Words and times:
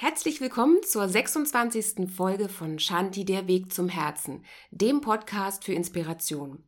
Herzlich 0.00 0.40
willkommen 0.40 0.78
zur 0.84 1.08
26. 1.08 2.08
Folge 2.08 2.48
von 2.48 2.78
Shanti 2.78 3.24
der 3.24 3.48
Weg 3.48 3.72
zum 3.72 3.88
Herzen, 3.88 4.44
dem 4.70 5.00
Podcast 5.00 5.64
für 5.64 5.72
Inspiration. 5.72 6.62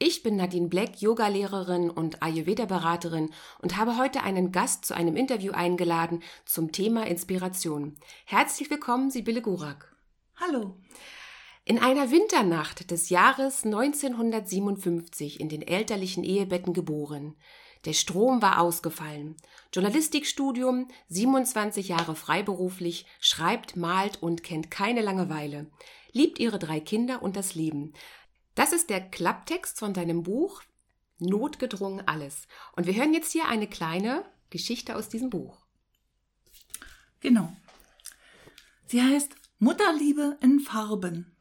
Ich 0.00 0.24
bin 0.24 0.34
Nadine 0.34 0.66
Black, 0.66 1.00
Yogalehrerin 1.00 1.90
und 1.90 2.24
Ayurveda-Beraterin 2.24 3.30
und 3.60 3.76
habe 3.76 3.98
heute 3.98 4.24
einen 4.24 4.50
Gast 4.50 4.84
zu 4.84 4.96
einem 4.96 5.14
Interview 5.14 5.52
eingeladen 5.52 6.24
zum 6.44 6.72
Thema 6.72 7.06
Inspiration. 7.06 7.94
Herzlich 8.24 8.68
willkommen, 8.68 9.12
Sibylle 9.12 9.42
Gurak. 9.42 9.94
Hallo. 10.34 10.74
In 11.64 11.78
einer 11.78 12.10
Winternacht 12.10 12.90
des 12.90 13.10
Jahres 13.10 13.64
1957 13.64 15.38
in 15.38 15.48
den 15.48 15.62
elterlichen 15.62 16.24
Ehebetten 16.24 16.72
geboren, 16.72 17.36
der 17.84 17.92
Strom 17.92 18.42
war 18.42 18.60
ausgefallen. 18.60 19.36
Journalistikstudium, 19.72 20.88
27 21.08 21.88
Jahre 21.88 22.14
freiberuflich, 22.14 23.06
schreibt, 23.20 23.76
malt 23.76 24.22
und 24.22 24.42
kennt 24.42 24.70
keine 24.70 25.02
Langeweile. 25.02 25.70
Liebt 26.12 26.38
ihre 26.38 26.58
drei 26.58 26.78
Kinder 26.80 27.22
und 27.22 27.36
das 27.36 27.54
Leben. 27.54 27.92
Das 28.54 28.72
ist 28.72 28.90
der 28.90 29.00
Klapptext 29.00 29.78
von 29.78 29.94
seinem 29.94 30.22
Buch 30.22 30.62
Notgedrungen 31.18 32.06
alles. 32.06 32.46
Und 32.76 32.86
wir 32.86 32.94
hören 32.94 33.14
jetzt 33.14 33.32
hier 33.32 33.46
eine 33.46 33.66
kleine 33.66 34.24
Geschichte 34.50 34.96
aus 34.96 35.08
diesem 35.08 35.30
Buch. 35.30 35.58
Genau. 37.20 37.56
Sie 38.86 39.00
heißt 39.00 39.34
Mutterliebe 39.58 40.36
in 40.40 40.60
Farben. 40.60 41.36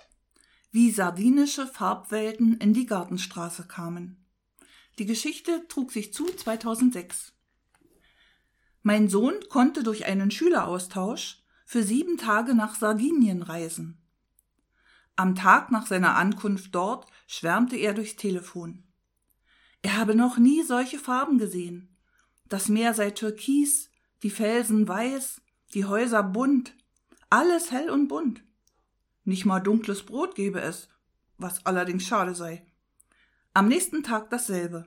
Wie 0.71 0.91
sardinische 0.91 1.67
Farbwelten 1.67 2.57
in 2.57 2.73
die 2.73 2.85
Gartenstraße 2.85 3.67
kamen. 3.67 4.20
Die 5.01 5.07
Geschichte 5.07 5.67
trug 5.67 5.91
sich 5.91 6.13
zu 6.13 6.27
2006. 6.27 7.33
Mein 8.83 9.09
Sohn 9.09 9.33
konnte 9.49 9.81
durch 9.81 10.05
einen 10.05 10.29
Schüleraustausch 10.29 11.41
für 11.65 11.81
sieben 11.81 12.17
Tage 12.17 12.53
nach 12.53 12.75
Sardinien 12.75 13.41
reisen. 13.41 13.97
Am 15.15 15.33
Tag 15.33 15.71
nach 15.71 15.87
seiner 15.87 16.17
Ankunft 16.17 16.75
dort 16.75 17.07
schwärmte 17.25 17.77
er 17.77 17.95
durchs 17.95 18.15
Telefon. 18.15 18.83
Er 19.81 19.97
habe 19.97 20.13
noch 20.13 20.37
nie 20.37 20.61
solche 20.61 20.99
Farben 20.99 21.39
gesehen. 21.39 21.97
Das 22.47 22.69
Meer 22.69 22.93
sei 22.93 23.09
türkis, 23.09 23.89
die 24.21 24.29
Felsen 24.29 24.87
weiß, 24.87 25.41
die 25.73 25.85
Häuser 25.85 26.21
bunt, 26.21 26.75
alles 27.31 27.71
hell 27.71 27.89
und 27.89 28.07
bunt. 28.07 28.43
Nicht 29.23 29.45
mal 29.45 29.61
dunkles 29.61 30.05
Brot 30.05 30.35
gebe 30.35 30.61
es, 30.61 30.89
was 31.39 31.65
allerdings 31.65 32.05
schade 32.05 32.35
sei. 32.35 32.67
Am 33.55 33.67
nächsten 33.67 34.03
Tag 34.03 34.29
dasselbe. 34.29 34.85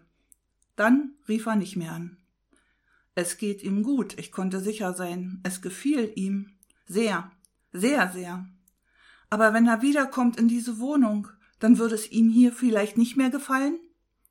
Dann 0.76 1.14
rief 1.28 1.46
er 1.46 1.56
nicht 1.56 1.76
mehr 1.76 1.92
an. 1.92 2.16
Es 3.14 3.36
geht 3.38 3.62
ihm 3.62 3.82
gut, 3.82 4.18
ich 4.18 4.32
konnte 4.32 4.60
sicher 4.60 4.92
sein. 4.92 5.40
Es 5.44 5.62
gefiel 5.62 6.12
ihm. 6.16 6.50
Sehr, 6.86 7.30
sehr, 7.72 8.10
sehr. 8.10 8.48
Aber 9.30 9.52
wenn 9.52 9.66
er 9.66 9.82
wiederkommt 9.82 10.36
in 10.36 10.48
diese 10.48 10.78
Wohnung, 10.78 11.28
dann 11.60 11.78
würde 11.78 11.94
es 11.94 12.10
ihm 12.10 12.28
hier 12.28 12.52
vielleicht 12.52 12.98
nicht 12.98 13.16
mehr 13.16 13.30
gefallen? 13.30 13.78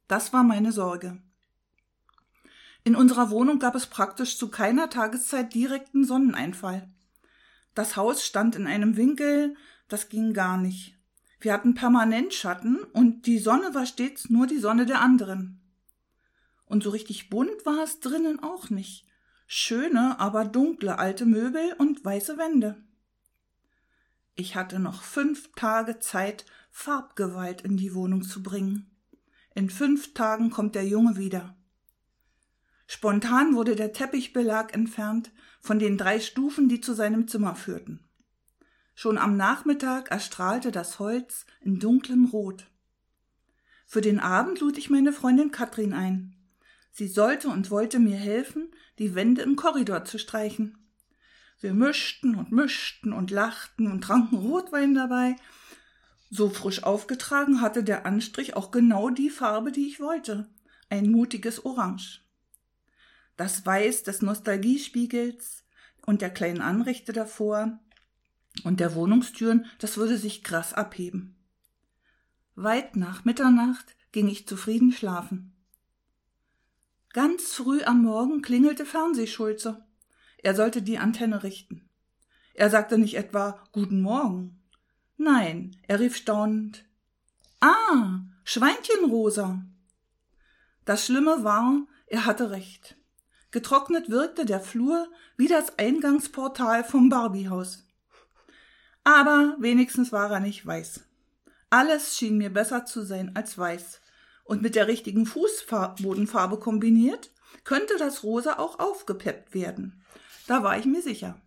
Das 0.07 0.33
war 0.33 0.43
meine 0.43 0.71
Sorge. 0.71 1.21
In 2.83 2.95
unserer 2.95 3.29
Wohnung 3.29 3.59
gab 3.59 3.75
es 3.75 3.87
praktisch 3.87 4.37
zu 4.37 4.49
keiner 4.49 4.89
Tageszeit 4.89 5.53
direkten 5.53 6.03
Sonneneinfall. 6.03 6.89
Das 7.73 7.95
Haus 7.95 8.25
stand 8.25 8.55
in 8.55 8.67
einem 8.67 8.97
Winkel, 8.97 9.55
das 9.87 10.09
ging 10.09 10.33
gar 10.33 10.57
nicht. 10.57 10.97
Wir 11.39 11.53
hatten 11.53 11.73
permanent 11.73 12.33
Schatten 12.33 12.77
und 12.91 13.25
die 13.25 13.39
Sonne 13.39 13.73
war 13.73 13.85
stets 13.85 14.29
nur 14.29 14.47
die 14.47 14.59
Sonne 14.59 14.85
der 14.85 15.01
anderen. 15.01 15.62
Und 16.73 16.81
so 16.81 16.89
richtig 16.89 17.29
bunt 17.29 17.67
war 17.67 17.83
es 17.83 17.99
drinnen 17.99 18.41
auch 18.41 18.71
nicht. 18.71 19.05
Schöne, 19.45 20.19
aber 20.19 20.43
dunkle 20.43 20.97
alte 20.97 21.27
Möbel 21.27 21.75
und 21.77 22.03
weiße 22.03 22.39
Wände. 22.39 22.83
Ich 24.33 24.55
hatte 24.55 24.79
noch 24.79 25.03
fünf 25.03 25.51
Tage 25.51 25.99
Zeit, 25.99 26.47
Farbgewalt 26.71 27.61
in 27.61 27.77
die 27.77 27.93
Wohnung 27.93 28.23
zu 28.23 28.41
bringen. 28.41 28.89
In 29.53 29.69
fünf 29.69 30.15
Tagen 30.15 30.49
kommt 30.49 30.73
der 30.73 30.87
Junge 30.87 31.15
wieder. 31.15 31.55
Spontan 32.87 33.53
wurde 33.53 33.75
der 33.75 33.93
Teppichbelag 33.93 34.73
entfernt 34.73 35.31
von 35.61 35.77
den 35.77 35.95
drei 35.95 36.19
Stufen, 36.19 36.69
die 36.69 36.81
zu 36.81 36.95
seinem 36.95 37.27
Zimmer 37.27 37.53
führten. 37.53 37.99
Schon 38.95 39.19
am 39.19 39.37
Nachmittag 39.37 40.09
erstrahlte 40.09 40.71
das 40.71 40.97
Holz 40.97 41.45
in 41.61 41.77
dunklem 41.77 42.25
Rot. 42.25 42.65
Für 43.85 44.01
den 44.01 44.19
Abend 44.19 44.59
lud 44.59 44.79
ich 44.79 44.89
meine 44.89 45.13
Freundin 45.13 45.51
Katrin 45.51 45.93
ein. 45.93 46.35
Sie 46.93 47.07
sollte 47.07 47.49
und 47.49 47.71
wollte 47.71 47.97
mir 47.97 48.15
helfen, 48.15 48.71
die 48.99 49.15
Wände 49.15 49.41
im 49.41 49.55
Korridor 49.55 50.05
zu 50.05 50.19
streichen. 50.19 50.77
Wir 51.59 51.73
mischten 51.73 52.35
und 52.35 52.51
mischten 52.51 53.13
und 53.13 53.31
lachten 53.31 53.91
und 53.91 54.01
tranken 54.01 54.37
Rotwein 54.37 54.93
dabei. 54.93 55.35
So 56.29 56.49
frisch 56.49 56.83
aufgetragen 56.83 57.61
hatte 57.61 57.83
der 57.83 58.05
Anstrich 58.05 58.55
auch 58.55 58.69
genau 58.69 59.09
die 59.09 59.31
Farbe, 59.31 59.71
die 59.71 59.87
ich 59.87 59.99
wollte. 59.99 60.47
Ein 60.89 61.09
mutiges 61.09 61.65
Orange. 61.65 62.21
Das 63.37 63.65
Weiß 63.65 64.03
des 64.03 64.21
Nostalgiespiegels 64.21 65.63
und 66.05 66.21
der 66.21 66.29
kleinen 66.29 66.61
Anrichte 66.61 67.11
davor 67.11 67.79
und 68.63 68.79
der 68.79 68.93
Wohnungstüren, 68.93 69.65
das 69.79 69.97
würde 69.97 70.19
sich 70.19 70.43
krass 70.43 70.75
abheben. 70.75 71.35
Weit 72.53 72.95
nach 72.95 73.25
Mitternacht 73.25 73.95
ging 74.11 74.27
ich 74.27 74.47
zufrieden 74.47 74.91
schlafen. 74.91 75.52
Ganz 77.13 77.53
früh 77.53 77.83
am 77.83 78.01
Morgen 78.01 78.41
klingelte 78.41 78.87
Fernsehschulze. 78.87 79.85
Er 80.39 80.55
sollte 80.55 80.81
die 80.81 80.97
Antenne 80.97 81.43
richten. 81.43 81.87
Er 82.55 82.71
sagte 82.71 82.97
nicht 82.97 83.15
etwa 83.15 83.59
Guten 83.71 84.01
Morgen. 84.01 84.59
Nein, 85.17 85.77
er 85.87 85.99
rief 85.99 86.15
staunend 86.15 86.85
Ah, 87.59 88.21
Schweinchenrosa. 88.43 89.63
Das 90.85 91.05
Schlimme 91.05 91.43
war, 91.43 91.85
er 92.07 92.25
hatte 92.25 92.49
recht. 92.49 92.97
Getrocknet 93.51 94.09
wirkte 94.09 94.45
der 94.45 94.59
Flur 94.59 95.07
wie 95.37 95.47
das 95.47 95.77
Eingangsportal 95.77 96.83
vom 96.83 97.09
Barbiehaus. 97.09 97.85
Aber 99.03 99.55
wenigstens 99.59 100.11
war 100.11 100.31
er 100.31 100.39
nicht 100.39 100.65
weiß. 100.65 101.03
Alles 101.69 102.17
schien 102.17 102.39
mir 102.39 102.51
besser 102.51 102.85
zu 102.85 103.03
sein 103.03 103.35
als 103.35 103.55
weiß. 103.55 104.01
Und 104.43 104.61
mit 104.61 104.75
der 104.75 104.87
richtigen 104.87 105.25
Fußbodenfarbe 105.25 106.59
kombiniert, 106.59 107.31
könnte 107.63 107.95
das 107.97 108.23
Rosa 108.23 108.59
auch 108.59 108.79
aufgepeppt 108.79 109.53
werden. 109.53 110.03
Da 110.47 110.63
war 110.63 110.77
ich 110.77 110.85
mir 110.85 111.01
sicher. 111.01 111.41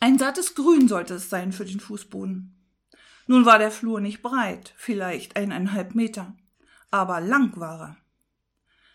Ein 0.00 0.18
sattes 0.18 0.54
Grün 0.54 0.88
sollte 0.88 1.14
es 1.14 1.30
sein 1.30 1.52
für 1.52 1.64
den 1.64 1.80
Fußboden. 1.80 2.54
Nun 3.26 3.44
war 3.44 3.58
der 3.58 3.70
Flur 3.70 4.00
nicht 4.00 4.22
breit, 4.22 4.72
vielleicht 4.76 5.36
eineinhalb 5.36 5.94
Meter, 5.94 6.36
aber 6.90 7.20
lang 7.20 7.56
war 7.56 7.80
er. 7.80 7.96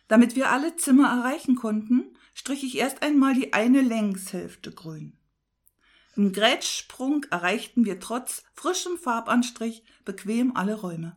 Damit 0.08 0.36
wir 0.36 0.52
alle 0.52 0.75
Zimmer 0.75 1.09
erreichen 1.09 1.56
konnten, 1.56 2.18
strich 2.34 2.63
ich 2.63 2.78
erst 2.78 3.03
einmal 3.03 3.34
die 3.34 3.53
eine 3.53 3.81
Längshälfte 3.81 4.72
grün. 4.72 5.18
Im 6.16 6.31
Grätschsprung 6.31 7.25
erreichten 7.31 7.86
wir 7.86 8.00
trotz 8.00 8.44
frischem 8.53 8.97
Farbanstrich 8.97 9.84
bequem 10.06 10.56
alle 10.56 10.75
Räume. 10.75 11.16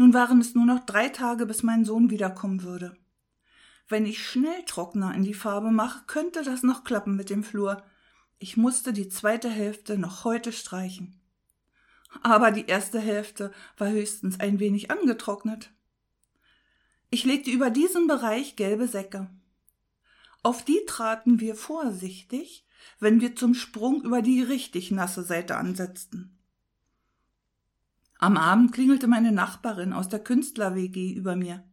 Nun 0.00 0.14
waren 0.14 0.40
es 0.40 0.54
nur 0.54 0.64
noch 0.64 0.86
drei 0.86 1.10
Tage, 1.10 1.44
bis 1.44 1.62
mein 1.62 1.84
Sohn 1.84 2.08
wiederkommen 2.08 2.62
würde. 2.62 2.96
Wenn 3.86 4.06
ich 4.06 4.24
schnell 4.26 4.64
Trockner 4.64 5.14
in 5.14 5.24
die 5.24 5.34
Farbe 5.34 5.70
mache, 5.70 6.04
könnte 6.06 6.42
das 6.42 6.62
noch 6.62 6.84
klappen 6.84 7.16
mit 7.16 7.28
dem 7.28 7.44
Flur. 7.44 7.82
Ich 8.38 8.56
musste 8.56 8.94
die 8.94 9.10
zweite 9.10 9.50
Hälfte 9.50 9.98
noch 9.98 10.24
heute 10.24 10.52
streichen. 10.52 11.20
Aber 12.22 12.50
die 12.50 12.64
erste 12.64 12.98
Hälfte 12.98 13.52
war 13.76 13.90
höchstens 13.90 14.40
ein 14.40 14.58
wenig 14.58 14.90
angetrocknet. 14.90 15.70
Ich 17.10 17.26
legte 17.26 17.50
über 17.50 17.68
diesen 17.68 18.06
Bereich 18.06 18.56
gelbe 18.56 18.88
Säcke. 18.88 19.28
Auf 20.42 20.64
die 20.64 20.80
traten 20.86 21.40
wir 21.40 21.54
vorsichtig, 21.54 22.66
wenn 23.00 23.20
wir 23.20 23.36
zum 23.36 23.52
Sprung 23.52 24.02
über 24.02 24.22
die 24.22 24.40
richtig 24.40 24.92
nasse 24.92 25.22
Seite 25.22 25.58
ansetzten. 25.58 26.39
Am 28.22 28.36
Abend 28.36 28.72
klingelte 28.72 29.06
meine 29.06 29.32
Nachbarin 29.32 29.94
aus 29.94 30.10
der 30.10 30.22
Künstler-WG 30.22 31.14
über 31.14 31.36
mir. 31.36 31.64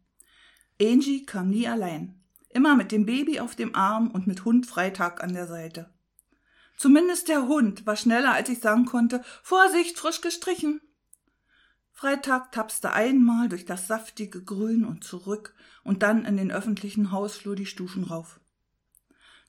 Angie 0.82 1.26
kam 1.26 1.50
nie 1.50 1.68
allein, 1.68 2.24
immer 2.48 2.78
mit 2.78 2.94
dem 2.94 3.06
Baby 3.06 3.42
auf 3.42 3.58
dem 3.58 3.76
Arm 3.76 4.10
und 4.12 4.28
mit 4.28 4.46
Hund 4.46 4.66
Freitag 4.66 5.22
an 5.22 5.34
der 5.34 5.46
Seite. 5.46 5.90
Zumindest 6.78 7.28
der 7.28 7.50
Hund 7.50 7.86
war 7.86 7.98
schneller, 7.98 8.32
als 8.32 8.48
ich 8.48 8.60
sagen 8.60 8.86
konnte, 8.86 9.22
Vorsicht, 9.44 10.00
frisch 10.00 10.22
gestrichen. 10.22 10.80
Freitag 11.92 12.54
tapste 12.54 12.94
einmal 12.94 13.50
durch 13.50 13.66
das 13.66 13.88
saftige 13.88 14.42
Grün 14.42 14.86
und 14.86 15.04
zurück 15.04 15.54
und 15.84 16.02
dann 16.02 16.24
in 16.24 16.38
den 16.38 16.52
öffentlichen 16.52 17.12
Hausflur 17.12 17.58
die 17.58 17.66
Stufen 17.66 18.06
rauf. 18.06 18.40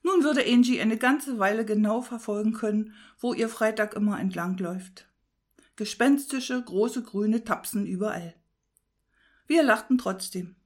Nun 0.03 0.25
würde 0.25 0.45
Angie 0.45 0.81
eine 0.81 0.97
ganze 0.97 1.39
Weile 1.39 1.65
genau 1.65 2.03
verfolgen 2.03 2.55
können, 2.55 2.95
wo 3.21 3.35
ihr 3.35 3.49
Freitag 3.49 3.95
immer 3.95 4.19
entlangläuft. 4.19 5.09
Gespenstische, 5.78 6.60
große 6.60 7.04
grüne 7.04 7.44
Tapsen 7.44 7.86
überall. 7.86 8.34
Wir 9.46 9.62
lachten 9.62 9.96
trotzdem. 9.96 10.56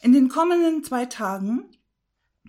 In 0.00 0.12
den 0.12 0.28
kommenden 0.28 0.84
zwei 0.84 1.04
Tagen 1.06 1.68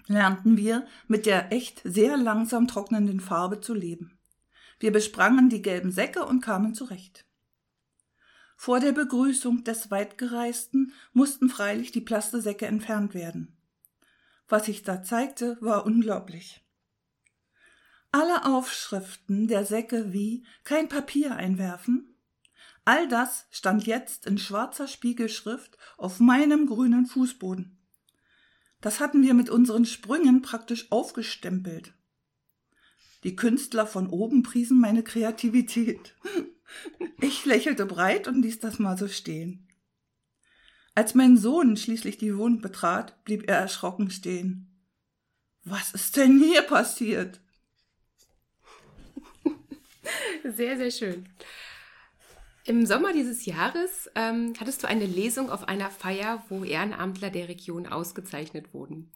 lernten 0.05 0.57
wir 0.57 0.85
mit 1.07 1.25
der 1.25 1.51
echt 1.51 1.81
sehr 1.83 2.17
langsam 2.17 2.67
trocknenden 2.67 3.19
Farbe 3.19 3.61
zu 3.61 3.73
leben. 3.73 4.19
Wir 4.79 4.91
besprangen 4.91 5.49
die 5.49 5.63
gelben 5.63 5.91
Säcke 5.91 6.23
und 6.23 6.41
kamen 6.41 6.75
zurecht. 6.75 7.25
Vor 8.55 8.79
der 8.79 8.91
Begrüßung 8.91 9.63
des 9.63 9.89
Weitgereisten 9.89 10.93
mussten 11.13 11.49
freilich 11.49 11.91
die 11.91 12.01
Plastesäcke 12.01 12.67
entfernt 12.67 13.15
werden. 13.15 13.57
Was 14.47 14.67
sich 14.67 14.83
da 14.83 15.01
zeigte, 15.01 15.57
war 15.61 15.87
unglaublich. 15.87 16.63
Alle 18.11 18.45
Aufschriften 18.45 19.47
der 19.47 19.65
Säcke 19.65 20.11
wie 20.13 20.44
kein 20.63 20.89
Papier 20.89 21.35
einwerfen, 21.35 22.15
all 22.83 23.07
das 23.07 23.45
stand 23.51 23.85
jetzt 23.85 24.25
in 24.25 24.39
schwarzer 24.39 24.88
Spiegelschrift 24.88 25.77
auf 25.97 26.19
meinem 26.19 26.65
grünen 26.65 27.06
Fußboden. 27.06 27.77
Das 28.81 29.00
hatten 29.00 29.21
wir 29.21 29.35
mit 29.35 29.50
unseren 29.51 29.85
Sprüngen 29.85 30.41
praktisch 30.41 30.91
aufgestempelt. 30.91 31.94
Die 33.23 33.35
Künstler 33.35 33.85
von 33.85 34.07
oben 34.07 34.41
priesen 34.41 34.79
meine 34.79 35.03
Kreativität. 35.03 36.15
Ich 37.19 37.45
lächelte 37.45 37.85
breit 37.85 38.27
und 38.27 38.41
ließ 38.41 38.59
das 38.59 38.79
mal 38.79 38.97
so 38.97 39.07
stehen. 39.07 39.67
Als 40.95 41.15
mein 41.15 41.38
Sohn 41.38 41.77
schließlich 41.77 42.17
die 42.17 42.35
Wohnung 42.38 42.61
betrat, 42.61 43.23
blieb 43.23 43.50
er 43.50 43.57
erschrocken 43.57 44.09
stehen. 44.09 44.83
Was 45.63 45.94
ist 45.94 46.15
denn 46.15 46.39
hier 46.41 46.61
passiert? 46.61 47.41
Sehr, 50.44 50.77
sehr 50.77 50.91
schön. 50.91 51.25
Im 52.65 52.86
Sommer 52.86 53.13
dieses 53.13 53.45
Jahres 53.45 54.09
ähm, 54.15 54.53
hattest 54.59 54.83
du 54.83 54.88
eine 54.88 55.06
Lesung 55.06 55.50
auf 55.50 55.68
einer 55.68 55.89
Feier, 55.89 56.44
wo 56.50 56.63
Ehrenamtler 56.63 57.30
der 57.30 57.47
Region 57.50 57.88
ausgezeichnet 57.88 58.74
wurden. 58.74 59.12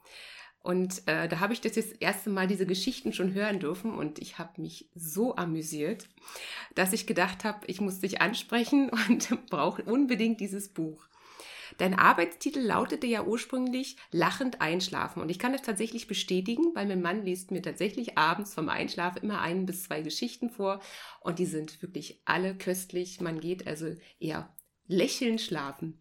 Und 0.63 1.07
äh, 1.07 1.27
da 1.27 1.39
habe 1.39 1.53
ich 1.53 1.61
das, 1.61 1.73
das 1.73 1.91
erste 1.91 2.29
Mal 2.29 2.47
diese 2.47 2.65
Geschichten 2.65 3.11
schon 3.11 3.33
hören 3.33 3.59
dürfen 3.59 3.93
und 3.93 4.17
ich 4.19 4.39
habe 4.39 4.61
mich 4.61 4.89
so 4.95 5.35
amüsiert, 5.35 6.07
dass 6.73 6.93
ich 6.93 7.05
gedacht 7.05 7.43
habe, 7.43 7.67
ich 7.67 7.81
muss 7.81 7.99
dich 7.99 8.21
ansprechen 8.21 8.89
und 9.09 9.45
brauche 9.49 9.83
unbedingt 9.83 10.39
dieses 10.39 10.69
Buch. 10.69 11.05
Dein 11.77 11.97
Arbeitstitel 11.97 12.59
lautete 12.59 13.07
ja 13.07 13.23
ursprünglich 13.23 13.97
Lachend 14.11 14.61
einschlafen. 14.61 15.21
Und 15.21 15.29
ich 15.29 15.39
kann 15.39 15.53
das 15.53 15.61
tatsächlich 15.61 16.07
bestätigen, 16.07 16.73
weil 16.75 16.87
mein 16.87 17.01
Mann 17.01 17.23
liest 17.23 17.51
mir 17.51 17.61
tatsächlich 17.61 18.17
abends 18.17 18.53
vom 18.53 18.69
Einschlafen 18.69 19.23
immer 19.23 19.41
ein 19.41 19.65
bis 19.65 19.83
zwei 19.83 20.01
Geschichten 20.01 20.49
vor. 20.49 20.81
Und 21.21 21.39
die 21.39 21.45
sind 21.45 21.81
wirklich 21.81 22.21
alle 22.25 22.55
köstlich. 22.55 23.21
Man 23.21 23.39
geht 23.39 23.67
also 23.67 23.95
eher 24.19 24.53
lächelnd 24.87 25.41
schlafen. 25.41 25.99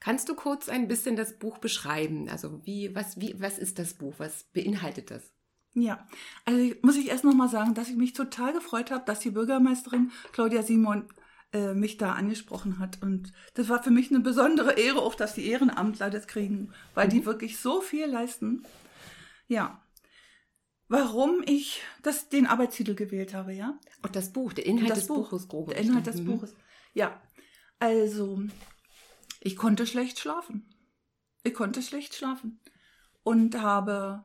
Kannst 0.00 0.28
du 0.28 0.34
kurz 0.34 0.68
ein 0.68 0.88
bisschen 0.88 1.16
das 1.16 1.38
Buch 1.38 1.58
beschreiben? 1.58 2.28
Also 2.28 2.64
wie, 2.64 2.94
was, 2.94 3.20
wie, 3.20 3.40
was 3.40 3.58
ist 3.58 3.78
das 3.78 3.94
Buch? 3.94 4.14
Was 4.18 4.44
beinhaltet 4.52 5.10
das? 5.10 5.32
Ja, 5.74 6.06
also 6.44 6.74
muss 6.82 6.96
ich 6.96 7.08
erst 7.08 7.24
nochmal 7.24 7.48
sagen, 7.48 7.74
dass 7.74 7.88
ich 7.88 7.96
mich 7.96 8.12
total 8.12 8.52
gefreut 8.52 8.90
habe, 8.90 9.04
dass 9.04 9.20
die 9.20 9.30
Bürgermeisterin 9.30 10.10
Claudia 10.32 10.62
Simon 10.62 11.08
äh, 11.52 11.74
mich 11.74 11.96
da 11.96 12.12
angesprochen 12.12 12.78
hat. 12.78 13.02
Und 13.02 13.32
das 13.54 13.68
war 13.68 13.82
für 13.82 13.90
mich 13.90 14.10
eine 14.10 14.20
besondere 14.20 14.72
Ehre, 14.72 15.00
auch 15.00 15.14
dass 15.14 15.34
die 15.34 15.46
Ehrenamtler 15.48 16.10
das 16.10 16.26
kriegen, 16.26 16.72
weil 16.94 17.06
mhm. 17.06 17.10
die 17.10 17.26
wirklich 17.26 17.58
so 17.58 17.80
viel 17.80 18.06
leisten. 18.06 18.64
Ja. 19.46 19.82
Warum 20.88 21.42
ich 21.46 21.82
das, 22.02 22.28
den 22.28 22.46
Arbeitstitel 22.46 22.94
gewählt 22.94 23.34
habe, 23.34 23.52
ja? 23.52 23.78
Und 24.02 24.16
das 24.16 24.32
Buch, 24.32 24.52
der 24.52 24.66
Inhalt 24.66 24.96
des 24.96 25.06
Buch, 25.06 25.30
Buches, 25.30 25.48
grob. 25.48 25.68
Der 25.68 25.78
Inhalt 25.78 26.06
des 26.06 26.16
mhm. 26.16 26.26
Buches. 26.26 26.54
Ja. 26.94 27.20
Also, 27.78 28.42
ich 29.40 29.56
konnte 29.56 29.86
schlecht 29.86 30.18
schlafen. 30.18 30.74
Ich 31.44 31.54
konnte 31.54 31.82
schlecht 31.82 32.14
schlafen. 32.14 32.60
Und 33.22 33.60
habe 33.60 34.24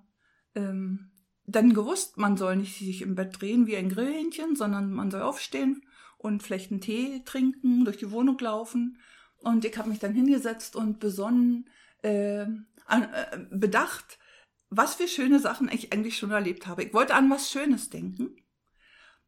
ähm, 0.55 1.11
dann 1.45 1.73
gewusst, 1.73 2.17
man 2.17 2.37
soll 2.37 2.55
nicht 2.55 2.77
sich 2.77 3.01
im 3.01 3.15
Bett 3.15 3.39
drehen 3.41 3.67
wie 3.67 3.75
ein 3.75 3.89
Grillhähnchen, 3.89 4.55
sondern 4.55 4.91
man 4.93 5.11
soll 5.11 5.21
aufstehen, 5.21 5.85
und 6.23 6.41
vielleicht 6.41 6.71
einen 6.71 6.81
Tee 6.81 7.21
trinken, 7.25 7.83
durch 7.83 7.97
die 7.97 8.11
Wohnung 8.11 8.39
laufen. 8.39 8.97
Und 9.39 9.65
ich 9.65 9.77
habe 9.77 9.89
mich 9.89 9.99
dann 9.99 10.13
hingesetzt 10.13 10.75
und 10.75 10.99
besonnen, 10.99 11.69
äh, 12.01 12.45
an, 12.85 13.03
äh, 13.03 13.39
bedacht, 13.51 14.17
was 14.69 14.95
für 14.95 15.07
schöne 15.07 15.39
Sachen 15.39 15.69
ich 15.69 15.91
eigentlich 15.91 16.17
schon 16.17 16.31
erlebt 16.31 16.65
habe. 16.65 16.83
Ich 16.83 16.93
wollte 16.93 17.13
an 17.13 17.29
was 17.29 17.51
Schönes 17.51 17.89
denken. 17.89 18.37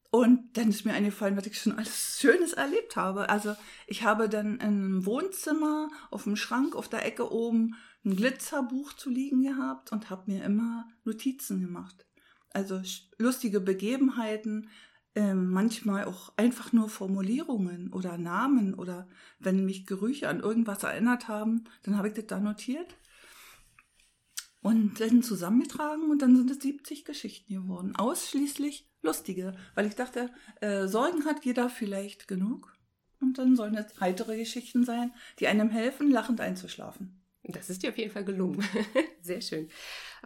Und 0.09 0.57
dann 0.57 0.69
ist 0.69 0.85
mir 0.85 0.93
eingefallen, 0.93 1.35
was 1.35 1.45
ich 1.45 1.59
schon 1.59 1.77
alles 1.77 2.17
Schönes 2.21 2.53
erlebt 2.53 2.95
habe. 2.95 3.29
Also 3.29 3.55
ich 3.87 4.03
habe 4.03 4.29
dann 4.29 4.59
im 4.61 5.05
Wohnzimmer 5.05 5.89
auf 6.11 6.23
dem 6.23 6.37
Schrank 6.37 6.77
auf 6.77 6.87
der 6.87 7.05
Ecke 7.05 7.29
oben 7.29 7.75
ein 8.05 8.15
Glitzerbuch 8.15 8.93
zu 8.93 9.09
liegen 9.09 9.43
gehabt 9.43 9.91
und 9.91 10.09
habe 10.09 10.31
mir 10.31 10.45
immer 10.45 10.87
Notizen 11.03 11.59
gemacht. 11.59 12.05
Also 12.51 12.81
lustige 13.17 13.59
Begebenheiten, 13.59 14.69
ähm, 15.15 15.49
manchmal 15.49 16.05
auch 16.05 16.33
einfach 16.37 16.73
nur 16.73 16.89
Formulierungen 16.89 17.91
oder 17.93 18.17
Namen 18.17 18.73
oder 18.73 19.07
wenn 19.39 19.65
mich 19.65 19.85
Gerüche 19.85 20.27
an 20.27 20.41
irgendwas 20.41 20.83
erinnert 20.83 21.27
haben, 21.27 21.63
dann 21.83 21.97
habe 21.97 22.09
ich 22.09 22.13
das 22.13 22.27
da 22.27 22.39
notiert 22.39 22.97
und 24.61 24.99
dann 24.99 25.23
zusammengetragen 25.23 26.09
und 26.09 26.21
dann 26.21 26.35
sind 26.35 26.51
es 26.51 26.59
70 26.59 27.05
Geschichten 27.05 27.53
geworden. 27.53 27.95
Ausschließlich 27.95 28.89
lustige, 29.01 29.55
weil 29.75 29.85
ich 29.85 29.95
dachte, 29.95 30.31
äh, 30.59 30.87
Sorgen 30.87 31.25
hat 31.25 31.45
jeder 31.45 31.69
vielleicht 31.69 32.27
genug 32.27 32.75
und 33.21 33.37
dann 33.37 33.55
sollen 33.55 33.75
es 33.75 33.99
heitere 34.01 34.35
Geschichten 34.37 34.83
sein, 34.83 35.13
die 35.39 35.47
einem 35.47 35.69
helfen, 35.69 36.11
lachend 36.11 36.41
einzuschlafen. 36.41 37.21
Das 37.43 37.69
ist 37.69 37.83
dir 37.83 37.91
auf 37.91 37.97
jeden 37.97 38.11
Fall 38.11 38.25
gelungen. 38.25 38.65
Sehr 39.21 39.41
schön. 39.41 39.69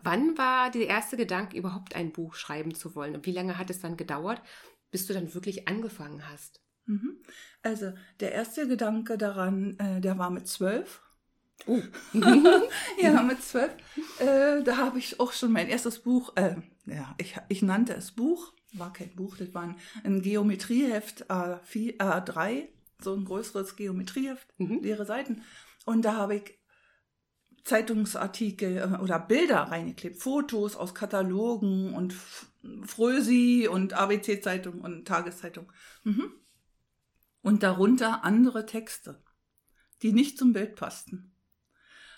Wann 0.02 0.38
war 0.38 0.72
der 0.72 0.88
erste 0.88 1.18
Gedanke, 1.18 1.58
überhaupt 1.58 1.96
ein 1.96 2.14
Buch 2.14 2.36
schreiben 2.36 2.74
zu 2.74 2.96
wollen? 2.96 3.16
Und 3.16 3.26
wie 3.26 3.34
lange 3.34 3.58
hat 3.58 3.70
es 3.70 3.82
dann 3.82 3.98
gedauert, 3.98 4.42
bis 4.92 5.08
du 5.08 5.14
dann 5.14 5.34
wirklich 5.34 5.68
angefangen 5.68 6.28
hast? 6.30 6.62
Mhm. 6.86 7.18
Also 7.62 7.94
der 8.20 8.32
erste 8.32 8.68
Gedanke 8.68 9.18
daran, 9.18 9.78
äh, 9.80 10.02
der 10.02 10.18
war 10.18 10.30
mit 10.30 10.48
zwölf. 10.48 11.02
Oh. 11.68 11.82
ja, 13.02 13.22
mit 13.22 13.44
zwölf. 13.44 13.72
Äh, 14.20 14.64
da 14.64 14.78
habe 14.78 14.98
ich 15.00 15.20
auch 15.20 15.34
schon 15.34 15.52
mein 15.52 15.68
erstes 15.68 16.00
Buch, 16.00 16.36
äh, 16.36 16.56
ja, 16.86 17.14
ich, 17.18 17.36
ich 17.50 17.62
nannte 17.62 17.94
es 17.94 18.12
Buch, 18.12 18.54
war 18.74 18.94
kein 18.94 19.14
Buch, 19.16 19.38
das 19.38 19.54
war 19.54 19.64
ein, 19.64 19.76
ein 20.04 20.22
Geometrieheft 20.22 21.30
A4, 21.30 21.98
A3, 21.98 22.68
so 23.02 23.14
ein 23.14 23.26
größeres 23.26 23.76
Geometrieheft, 23.76 24.48
mhm. 24.58 24.82
leere 24.82 25.06
Seiten. 25.06 25.44
Und 25.86 26.04
da 26.04 26.16
habe 26.16 26.36
ich 26.36 26.59
Zeitungsartikel 27.70 28.78
äh, 28.78 28.98
oder 29.02 29.20
Bilder 29.20 29.60
reingeklebt, 29.60 30.22
Fotos 30.22 30.76
aus 30.76 30.94
Katalogen 30.94 31.94
und 31.94 32.14
Frösi 32.86 33.70
und 33.72 33.94
ABC-Zeitung 33.94 34.82
und 34.82 35.08
Tageszeitung. 35.08 35.72
Mhm. 36.04 36.34
Und 37.42 37.64
darunter 37.64 38.26
andere 38.26 38.66
Texte, 38.66 39.24
die 40.02 40.12
nicht 40.12 40.38
zum 40.38 40.52
Bild 40.52 40.76
passten. 40.76 41.34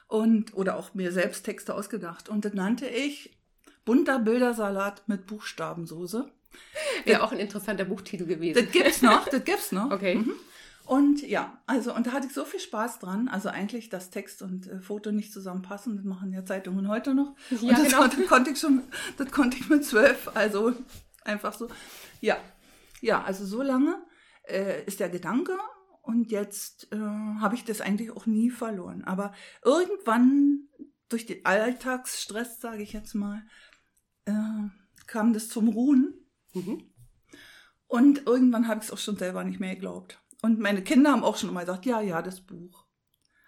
Und, 0.07 0.53
oder 0.55 0.77
auch 0.77 0.93
mir 0.93 1.11
selbst 1.11 1.43
Texte 1.43 1.75
ausgedacht. 1.75 2.27
Und 2.27 2.43
das 2.43 2.53
nannte 2.53 2.87
ich 2.87 3.37
bunter 3.85 4.19
Bildersalat 4.19 5.07
mit 5.07 5.27
Buchstabensoße. 5.27 6.31
Wäre 7.05 7.23
auch 7.23 7.31
ein 7.31 7.39
interessanter 7.39 7.85
Buchtitel 7.85 8.25
gewesen. 8.25 8.61
Das 8.61 8.71
gibt's 8.71 9.01
noch, 9.01 9.27
das 9.27 9.43
gibt's 9.43 9.71
noch. 9.71 9.91
Okay. 9.91 10.15
Mhm. 10.15 10.33
Und 10.91 11.21
ja, 11.21 11.57
also 11.67 11.95
und 11.95 12.05
da 12.05 12.11
hatte 12.11 12.27
ich 12.27 12.33
so 12.33 12.43
viel 12.43 12.59
Spaß 12.59 12.99
dran. 12.99 13.29
Also 13.29 13.47
eigentlich, 13.47 13.87
dass 13.87 14.09
Text 14.09 14.41
und 14.41 14.67
äh, 14.67 14.81
Foto 14.81 15.13
nicht 15.13 15.31
zusammenpassen, 15.31 15.95
das 15.95 16.03
machen 16.03 16.33
ja 16.33 16.43
Zeitungen 16.43 16.89
heute 16.89 17.15
noch. 17.15 17.33
Ja, 17.49 17.59
und 17.61 17.71
das, 17.71 17.83
genau. 17.83 18.07
das 18.07 18.27
konnte 18.27 18.49
ich 18.49 18.59
schon, 18.59 18.83
das 19.17 19.31
konnte 19.31 19.55
ich 19.55 19.69
mit 19.69 19.85
zwölf. 19.85 20.29
Also 20.33 20.73
einfach 21.23 21.53
so. 21.53 21.69
Ja, 22.19 22.35
ja, 22.99 23.23
also 23.23 23.45
so 23.45 23.61
lange 23.61 24.03
äh, 24.43 24.83
ist 24.83 24.99
der 24.99 25.07
Gedanke 25.07 25.57
und 26.01 26.29
jetzt 26.29 26.91
äh, 26.91 26.97
habe 26.97 27.55
ich 27.55 27.63
das 27.63 27.79
eigentlich 27.79 28.11
auch 28.11 28.25
nie 28.25 28.49
verloren. 28.49 29.05
Aber 29.05 29.33
irgendwann 29.63 30.67
durch 31.07 31.25
den 31.25 31.45
Alltagsstress, 31.45 32.59
sage 32.59 32.83
ich 32.83 32.91
jetzt 32.91 33.13
mal, 33.13 33.43
äh, 34.25 34.33
kam 35.07 35.31
das 35.31 35.47
zum 35.47 35.69
Ruhen. 35.69 36.15
Mhm. 36.53 36.83
Und 37.87 38.27
irgendwann 38.27 38.67
habe 38.67 38.81
ich 38.81 38.87
es 38.87 38.91
auch 38.91 38.97
schon 38.97 39.15
selber 39.15 39.45
nicht 39.45 39.61
mehr 39.61 39.75
geglaubt. 39.75 40.20
Und 40.41 40.59
meine 40.59 40.83
Kinder 40.83 41.11
haben 41.11 41.23
auch 41.23 41.37
schon 41.37 41.49
immer 41.49 41.61
gesagt, 41.61 41.85
ja, 41.85 42.01
ja, 42.01 42.21
das 42.21 42.41
Buch. 42.41 42.85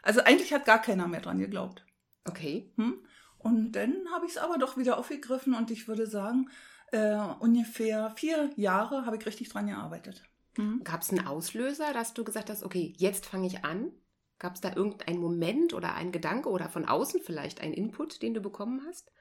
Also 0.03 0.21
eigentlich 0.21 0.53
hat 0.53 0.65
gar 0.65 0.81
keiner 0.81 1.07
mehr 1.07 1.21
dran 1.21 1.39
geglaubt. 1.39 1.85
Okay. 2.25 2.71
Hm? 2.77 3.05
Und 3.37 3.73
dann 3.73 3.93
habe 4.13 4.25
ich 4.25 4.33
es 4.33 4.37
aber 4.37 4.57
doch 4.57 4.77
wieder 4.77 4.97
aufgegriffen 4.97 5.53
und 5.53 5.71
ich 5.71 5.87
würde 5.87 6.07
sagen, 6.07 6.49
äh, 6.91 7.17
ungefähr 7.39 8.11
vier 8.15 8.51
Jahre 8.55 9.05
habe 9.05 9.17
ich 9.17 9.25
richtig 9.25 9.49
dran 9.49 9.67
gearbeitet. 9.67 10.23
Hm? 10.55 10.81
Gab 10.83 11.01
es 11.01 11.09
einen 11.09 11.25
Auslöser, 11.25 11.91
dass 11.93 12.13
du 12.13 12.23
gesagt 12.23 12.49
hast, 12.49 12.63
okay, 12.63 12.93
jetzt 12.97 13.25
fange 13.25 13.47
ich 13.47 13.65
an? 13.65 13.91
Gab 14.39 14.55
es 14.55 14.61
da 14.61 14.75
irgendeinen 14.75 15.19
Moment 15.19 15.73
oder 15.73 15.95
einen 15.95 16.11
Gedanke 16.11 16.49
oder 16.49 16.69
von 16.69 16.85
außen 16.85 17.21
vielleicht 17.21 17.61
einen 17.61 17.73
Input, 17.73 18.21
den 18.21 18.33
du 18.33 18.41
bekommen 18.41 18.81
hast? 18.87 19.11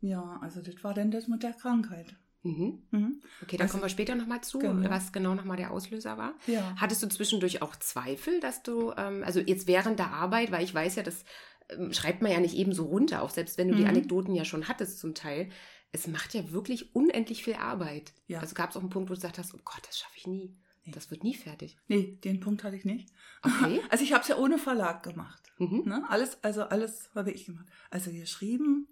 Ja, 0.00 0.38
also 0.42 0.60
das 0.60 0.82
war 0.82 0.94
dann 0.94 1.10
das 1.10 1.28
mit 1.28 1.42
der 1.42 1.52
Krankheit. 1.52 2.16
Mhm. 2.46 2.82
Mhm. 2.90 3.22
Okay, 3.42 3.56
dann 3.56 3.62
also, 3.66 3.72
kommen 3.72 3.84
wir 3.84 3.88
später 3.88 4.14
nochmal 4.14 4.40
zu, 4.42 4.58
genau. 4.58 4.88
was 4.90 5.12
genau 5.12 5.34
nochmal 5.34 5.56
der 5.56 5.70
Auslöser 5.70 6.16
war. 6.16 6.34
Ja. 6.46 6.74
Hattest 6.76 7.02
du 7.02 7.08
zwischendurch 7.08 7.62
auch 7.62 7.76
Zweifel, 7.76 8.40
dass 8.40 8.62
du, 8.62 8.92
ähm, 8.96 9.22
also 9.24 9.40
jetzt 9.40 9.66
während 9.66 9.98
der 9.98 10.12
Arbeit, 10.12 10.50
weil 10.52 10.64
ich 10.64 10.74
weiß 10.74 10.96
ja, 10.96 11.02
dass 11.02 11.24
ähm, 11.68 11.92
schreibt 11.92 12.22
man 12.22 12.30
ja 12.30 12.40
nicht 12.40 12.54
eben 12.54 12.72
so 12.72 12.84
runter, 12.84 13.22
auch 13.22 13.30
selbst 13.30 13.58
wenn 13.58 13.68
du 13.68 13.74
die 13.74 13.82
Mhm. 13.82 13.88
Anekdoten 13.88 14.34
ja 14.34 14.44
schon 14.44 14.68
hattest 14.68 14.98
zum 15.00 15.14
Teil. 15.14 15.48
Es 15.92 16.06
macht 16.06 16.34
ja 16.34 16.50
wirklich 16.52 16.94
unendlich 16.94 17.42
viel 17.42 17.54
Arbeit. 17.54 18.12
Ja. 18.26 18.40
Also 18.40 18.54
gab 18.54 18.70
es 18.70 18.76
auch 18.76 18.80
einen 18.80 18.90
Punkt, 18.90 19.08
wo 19.08 19.14
du 19.14 19.20
gesagt 19.20 19.38
hast, 19.38 19.54
oh 19.54 19.60
Gott, 19.64 19.82
das 19.86 19.98
schaffe 19.98 20.14
ich 20.16 20.26
nie. 20.26 20.54
Nee. 20.84 20.92
Das 20.92 21.10
wird 21.10 21.24
nie 21.24 21.34
fertig. 21.34 21.76
Nee, 21.88 22.18
den 22.22 22.38
Punkt 22.38 22.62
hatte 22.62 22.76
ich 22.76 22.84
nicht. 22.84 23.08
Okay. 23.42 23.80
Also 23.90 24.04
ich 24.04 24.12
habe 24.12 24.22
es 24.22 24.28
ja 24.28 24.36
ohne 24.36 24.58
Verlag 24.58 25.02
gemacht. 25.02 25.42
Mhm. 25.58 25.82
Ne? 25.86 26.04
Alles, 26.08 26.42
also 26.44 26.62
alles 26.62 27.10
habe 27.14 27.32
ich 27.32 27.46
gemacht. 27.46 27.66
Also 27.90 28.12
geschrieben 28.12 28.88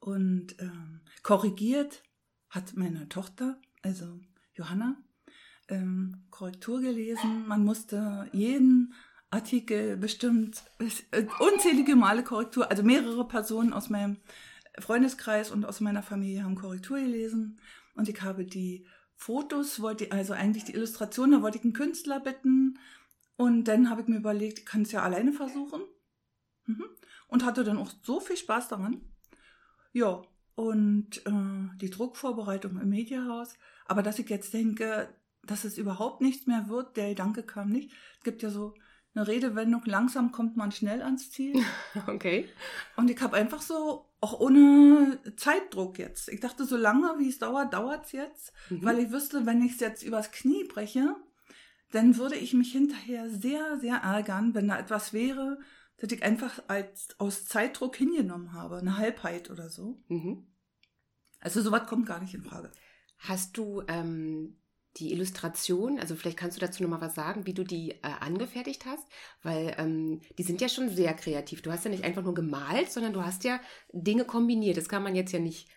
und 0.00 0.56
ähm, 0.60 1.00
korrigiert 1.22 2.02
hat 2.50 2.76
meine 2.76 3.08
Tochter, 3.08 3.60
also 3.82 4.20
Johanna, 4.54 4.96
ähm, 5.68 6.24
Korrektur 6.30 6.80
gelesen. 6.80 7.46
Man 7.46 7.64
musste 7.64 8.28
jeden 8.32 8.94
Artikel 9.30 9.96
bestimmt 9.96 10.62
äh, 11.12 11.26
unzählige 11.40 11.96
Male 11.96 12.24
Korrektur, 12.24 12.70
also 12.70 12.82
mehrere 12.82 13.26
Personen 13.28 13.72
aus 13.72 13.90
meinem 13.90 14.16
Freundeskreis 14.78 15.50
und 15.50 15.64
aus 15.64 15.80
meiner 15.80 16.02
Familie 16.02 16.44
haben 16.44 16.54
Korrektur 16.54 16.98
gelesen 16.98 17.60
und 17.94 18.08
ich 18.08 18.22
habe 18.22 18.44
die 18.44 18.86
Fotos, 19.16 19.80
wollte 19.80 20.12
also 20.12 20.32
eigentlich 20.32 20.64
die 20.64 20.74
Illustration, 20.74 21.32
da 21.32 21.42
wollte 21.42 21.58
ich 21.58 21.64
einen 21.64 21.72
Künstler 21.72 22.20
bitten 22.20 22.78
und 23.36 23.64
dann 23.64 23.90
habe 23.90 24.02
ich 24.02 24.08
mir 24.08 24.16
überlegt, 24.16 24.60
ich 24.60 24.66
kann 24.66 24.82
es 24.82 24.92
ja 24.92 25.02
alleine 25.02 25.32
versuchen 25.32 25.82
mhm. 26.66 26.84
und 27.26 27.44
hatte 27.44 27.64
dann 27.64 27.78
auch 27.78 27.90
so 28.02 28.20
viel 28.20 28.36
Spaß 28.36 28.68
daran. 28.68 29.02
Ja, 29.92 30.22
und 30.58 31.24
äh, 31.24 31.76
die 31.80 31.88
Druckvorbereitung 31.88 32.80
im 32.80 32.88
Mediahaus, 32.88 33.54
aber 33.86 34.02
dass 34.02 34.18
ich 34.18 34.28
jetzt 34.28 34.52
denke, 34.52 35.08
dass 35.44 35.62
es 35.62 35.78
überhaupt 35.78 36.20
nichts 36.20 36.48
mehr 36.48 36.68
wird, 36.68 36.96
der 36.96 37.10
Gedanke 37.10 37.44
kam 37.44 37.68
nicht. 37.68 37.92
Es 38.18 38.24
gibt 38.24 38.42
ja 38.42 38.50
so 38.50 38.74
eine 39.14 39.28
Redewendung, 39.28 39.82
langsam 39.84 40.32
kommt 40.32 40.56
man 40.56 40.72
schnell 40.72 41.00
ans 41.02 41.30
Ziel. 41.30 41.62
Okay. 42.08 42.48
Und 42.96 43.08
ich 43.08 43.20
habe 43.20 43.36
einfach 43.36 43.62
so, 43.62 44.06
auch 44.20 44.40
ohne 44.40 45.20
Zeitdruck 45.36 45.96
jetzt. 45.96 46.28
Ich 46.28 46.40
dachte, 46.40 46.64
so 46.64 46.76
lange 46.76 47.14
wie 47.18 47.28
es 47.28 47.38
dauert, 47.38 47.72
dauert 47.72 48.06
es 48.06 48.12
jetzt. 48.12 48.52
Mhm. 48.68 48.84
Weil 48.84 48.98
ich 48.98 49.12
wüsste, 49.12 49.46
wenn 49.46 49.62
ich 49.62 49.74
es 49.74 49.80
jetzt 49.80 50.02
übers 50.02 50.32
Knie 50.32 50.64
breche, 50.64 51.14
dann 51.92 52.16
würde 52.16 52.34
ich 52.34 52.52
mich 52.52 52.72
hinterher 52.72 53.30
sehr, 53.30 53.78
sehr 53.78 53.98
ärgern, 53.98 54.54
wenn 54.54 54.66
da 54.66 54.76
etwas 54.76 55.12
wäre, 55.12 55.60
das 55.98 56.12
ich 56.12 56.22
einfach 56.22 56.62
als 56.68 57.08
aus 57.18 57.44
Zeitdruck 57.44 57.96
hingenommen 57.96 58.52
habe. 58.52 58.78
Eine 58.78 58.96
Halbheit 58.96 59.50
oder 59.50 59.68
so. 59.68 60.02
Mhm. 60.08 60.46
Also 61.40 61.60
sowas 61.60 61.86
kommt 61.86 62.06
gar 62.06 62.20
nicht 62.20 62.34
in 62.34 62.42
Frage. 62.42 62.70
Hast 63.18 63.56
du 63.56 63.82
ähm, 63.88 64.56
die 64.96 65.12
Illustration, 65.12 65.98
also 65.98 66.14
vielleicht 66.14 66.38
kannst 66.38 66.56
du 66.56 66.60
dazu 66.60 66.82
nochmal 66.82 67.00
was 67.00 67.14
sagen, 67.14 67.46
wie 67.46 67.54
du 67.54 67.64
die 67.64 67.92
äh, 67.92 67.98
angefertigt 68.20 68.86
hast, 68.86 69.06
weil 69.42 69.74
ähm, 69.78 70.20
die 70.38 70.42
sind 70.42 70.60
ja 70.60 70.68
schon 70.68 70.88
sehr 70.88 71.14
kreativ. 71.14 71.62
Du 71.62 71.70
hast 71.70 71.84
ja 71.84 71.90
nicht 71.90 72.04
einfach 72.04 72.22
nur 72.22 72.34
gemalt, 72.34 72.90
sondern 72.90 73.12
du 73.12 73.24
hast 73.24 73.44
ja 73.44 73.60
Dinge 73.92 74.24
kombiniert. 74.24 74.76
Das 74.76 74.88
kann 74.88 75.02
man 75.02 75.14
jetzt 75.14 75.32
ja 75.32 75.40
nicht 75.40 75.68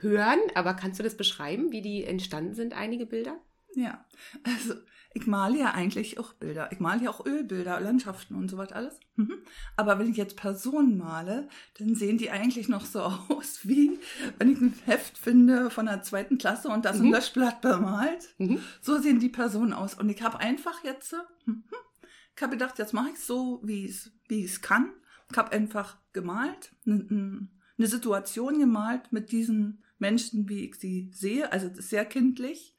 hören, 0.00 0.40
aber 0.54 0.74
kannst 0.74 0.98
du 0.98 1.02
das 1.02 1.16
beschreiben, 1.16 1.72
wie 1.72 1.82
die 1.82 2.04
entstanden 2.04 2.54
sind, 2.54 2.74
einige 2.74 3.06
Bilder? 3.06 3.40
Ja, 3.74 4.04
also 4.42 4.74
ich 5.14 5.26
male 5.26 5.58
ja 5.58 5.72
eigentlich 5.72 6.18
auch 6.18 6.32
Bilder. 6.34 6.70
Ich 6.72 6.80
male 6.80 7.04
ja 7.04 7.10
auch 7.10 7.26
Ölbilder, 7.26 7.80
Landschaften 7.80 8.34
und 8.34 8.48
so 8.48 8.56
was 8.56 8.72
alles. 8.72 8.98
Mhm. 9.16 9.34
Aber 9.76 9.98
wenn 9.98 10.10
ich 10.10 10.16
jetzt 10.16 10.36
Personen 10.36 10.96
male, 10.96 11.48
dann 11.78 11.94
sehen 11.94 12.16
die 12.18 12.30
eigentlich 12.30 12.68
noch 12.68 12.84
so 12.86 13.00
aus, 13.28 13.60
wie 13.66 13.98
wenn 14.38 14.50
ich 14.50 14.60
ein 14.60 14.74
Heft 14.86 15.18
finde 15.18 15.70
von 15.70 15.86
der 15.86 16.02
zweiten 16.02 16.38
Klasse 16.38 16.68
und 16.68 16.84
das 16.84 16.98
Mhm. 16.98 17.06
ein 17.06 17.10
Löschblatt 17.12 17.60
bemalt. 17.60 18.34
Mhm. 18.38 18.58
So 18.80 18.98
sehen 18.98 19.20
die 19.20 19.28
Personen 19.28 19.72
aus. 19.74 19.94
Und 19.94 20.08
ich 20.08 20.22
habe 20.22 20.38
einfach 20.40 20.82
jetzt, 20.84 21.14
mhm, 21.44 21.64
ich 22.34 22.42
habe 22.42 22.52
gedacht, 22.52 22.78
jetzt 22.78 22.94
mache 22.94 23.10
ich 23.10 23.18
so, 23.18 23.60
wie 23.64 23.84
es 23.84 24.12
wie 24.28 24.44
ich 24.44 24.52
es 24.52 24.62
kann. 24.62 24.92
Ich 25.30 25.36
habe 25.36 25.52
einfach 25.52 25.98
gemalt, 26.12 26.74
eine 26.86 27.48
eine 27.78 27.86
Situation 27.88 28.58
gemalt 28.58 29.12
mit 29.12 29.32
diesen 29.32 29.82
Menschen, 29.98 30.48
wie 30.48 30.66
ich 30.66 30.76
sie 30.76 31.10
sehe. 31.12 31.50
Also 31.52 31.68
das 31.68 31.78
ist 31.78 31.90
sehr 31.90 32.04
kindlich. 32.04 32.71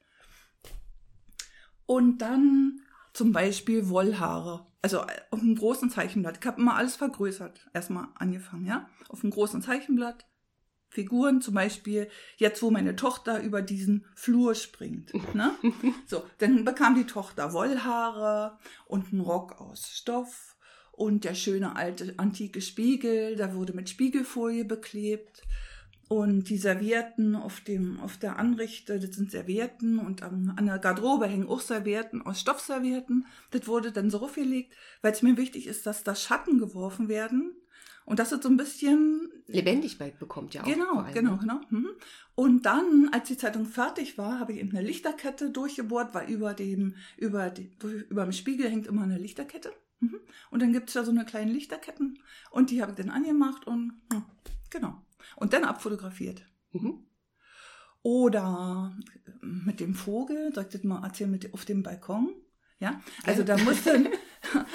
Und 1.86 2.18
dann 2.18 2.80
zum 3.12 3.32
Beispiel 3.32 3.88
Wollhaare. 3.88 4.66
Also 4.82 5.00
auf 5.30 5.40
einem 5.40 5.56
großen 5.56 5.90
Zeichenblatt. 5.90 6.38
Ich 6.40 6.46
habe 6.46 6.60
immer 6.60 6.76
alles 6.76 6.96
vergrößert. 6.96 7.70
Erstmal 7.72 8.08
angefangen, 8.16 8.66
ja. 8.66 8.88
Auf 9.08 9.22
einem 9.22 9.32
großen 9.32 9.62
Zeichenblatt. 9.62 10.26
Figuren, 10.94 11.40
zum 11.40 11.54
Beispiel 11.54 12.08
jetzt, 12.36 12.62
wo 12.62 12.70
meine 12.70 12.94
Tochter 12.94 13.42
über 13.42 13.62
diesen 13.62 14.06
Flur 14.14 14.54
springt. 14.54 15.12
Ne? 15.34 15.52
So, 16.06 16.22
dann 16.38 16.64
bekam 16.64 16.94
die 16.94 17.06
Tochter 17.06 17.52
Wollhaare 17.52 18.58
und 18.86 19.12
einen 19.12 19.20
Rock 19.20 19.60
aus 19.60 19.88
Stoff 19.88 20.56
und 20.92 21.24
der 21.24 21.34
schöne 21.34 21.74
alte 21.74 22.14
antike 22.18 22.60
Spiegel, 22.60 23.34
da 23.34 23.54
wurde 23.54 23.72
mit 23.72 23.88
Spiegelfolie 23.90 24.64
beklebt. 24.64 25.42
Und 26.08 26.50
die 26.50 26.58
Servietten 26.58 27.34
auf, 27.34 27.60
dem, 27.60 27.98
auf 28.00 28.18
der 28.18 28.38
Anrichte, 28.38 29.00
das 29.00 29.16
sind 29.16 29.30
Servietten 29.30 29.98
und 29.98 30.22
am, 30.22 30.52
an 30.56 30.66
der 30.66 30.78
Garderobe 30.78 31.26
hängen 31.26 31.48
auch 31.48 31.60
Servietten 31.60 32.20
aus 32.22 32.40
Stoffservietten. 32.40 33.26
Das 33.52 33.66
wurde 33.66 33.90
dann 33.90 34.10
so 34.10 34.20
aufgelegt, 34.20 34.74
weil 35.00 35.12
es 35.12 35.22
mir 35.22 35.36
wichtig 35.36 35.66
ist, 35.66 35.86
dass 35.86 36.04
da 36.04 36.14
Schatten 36.14 36.58
geworfen 36.58 37.08
werden 37.08 37.52
und 38.04 38.18
dass 38.18 38.32
es 38.32 38.42
so 38.42 38.48
ein 38.48 38.58
bisschen 38.58 39.30
Lebendigkeit 39.46 40.18
bekommt 40.18 40.54
ja 40.54 40.62
auch. 40.62 40.66
Genau, 40.66 40.98
allem, 40.98 41.14
genau, 41.14 41.32
ne? 41.32 41.38
genau. 41.40 41.60
Mhm. 41.70 41.90
Und 42.34 42.66
dann, 42.66 43.08
als 43.12 43.28
die 43.28 43.36
Zeitung 43.36 43.64
fertig 43.64 44.18
war, 44.18 44.38
habe 44.40 44.52
ich 44.52 44.58
eben 44.60 44.70
eine 44.70 44.86
Lichterkette 44.86 45.50
durchgebohrt, 45.50 46.14
weil 46.14 46.28
über 46.28 46.52
dem, 46.52 46.96
über, 47.16 47.50
durch, 47.50 48.02
über 48.10 48.24
dem 48.24 48.32
Spiegel 48.32 48.68
hängt 48.68 48.86
immer 48.86 49.02
eine 49.02 49.18
Lichterkette. 49.18 49.72
Mhm. 50.00 50.20
Und 50.50 50.60
dann 50.60 50.72
gibt 50.72 50.88
es 50.88 50.94
da 50.94 51.04
so 51.04 51.10
eine 51.10 51.24
kleine 51.24 51.52
Lichterketten 51.52 52.18
und 52.50 52.70
die 52.70 52.82
habe 52.82 52.92
ich 52.92 52.96
dann 52.96 53.10
angemacht 53.10 53.66
und 53.66 53.94
genau. 54.70 55.03
Und 55.36 55.52
dann 55.52 55.64
abfotografiert. 55.64 56.42
Mhm. 56.72 57.04
Oder 58.02 58.94
mit 59.40 59.80
dem 59.80 59.94
Vogel, 59.94 60.48
ich 60.48 60.66
das 60.66 60.84
mal 60.84 61.02
erzählen, 61.02 61.30
mit 61.30 61.54
auf 61.54 61.64
dem 61.64 61.82
Balkon? 61.82 62.34
Ja, 62.78 63.00
also 63.24 63.42
da 63.42 63.56
musste, 63.56 63.92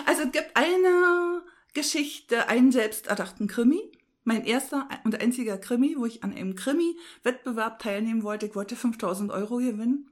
also 0.05 0.23
es 0.23 0.31
gibt 0.31 0.51
eine 0.55 1.43
Geschichte, 1.73 2.47
einen 2.47 2.71
selbsterdachten 2.71 3.47
Krimi. 3.47 3.91
Mein 4.23 4.45
erster 4.45 4.87
und 5.03 5.19
einziger 5.21 5.57
Krimi, 5.57 5.95
wo 5.97 6.05
ich 6.05 6.23
an 6.23 6.33
einem 6.33 6.55
Krimi-Wettbewerb 6.55 7.79
teilnehmen 7.79 8.23
wollte. 8.23 8.47
Ich 8.47 8.55
wollte 8.55 8.75
5000 8.75 9.31
Euro 9.31 9.57
gewinnen. 9.57 10.09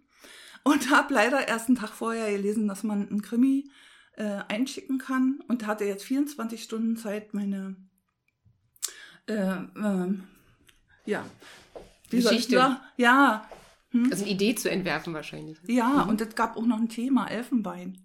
Und 0.63 0.91
habe 0.91 1.13
leider 1.13 1.47
erst 1.47 1.67
einen 1.67 1.77
Tag 1.77 1.89
vorher 1.89 2.31
gelesen, 2.31 2.67
dass 2.67 2.83
man 2.83 3.07
einen 3.07 3.21
Krimi 3.21 3.69
äh, 4.13 4.41
einschicken 4.47 4.97
kann. 4.97 5.39
Und 5.47 5.65
hatte 5.65 5.85
jetzt 5.85 6.03
24 6.03 6.61
Stunden 6.61 6.97
Zeit, 6.97 7.33
meine 7.33 7.75
äh, 9.27 9.57
ähm, 9.77 10.23
ja, 11.05 11.25
wie 12.09 12.17
Geschichte. 12.21 12.57
sagen? 12.57 12.77
Ja, 12.97 13.47
hm? 13.91 14.09
Also 14.11 14.23
eine 14.23 14.33
Idee 14.33 14.55
zu 14.55 14.69
entwerfen 14.69 15.13
wahrscheinlich. 15.13 15.57
Ja, 15.67 16.03
Mhm. 16.03 16.09
und 16.09 16.21
es 16.21 16.35
gab 16.35 16.57
auch 16.57 16.65
noch 16.65 16.77
ein 16.77 16.89
Thema, 16.89 17.27
Elfenbein. 17.29 17.97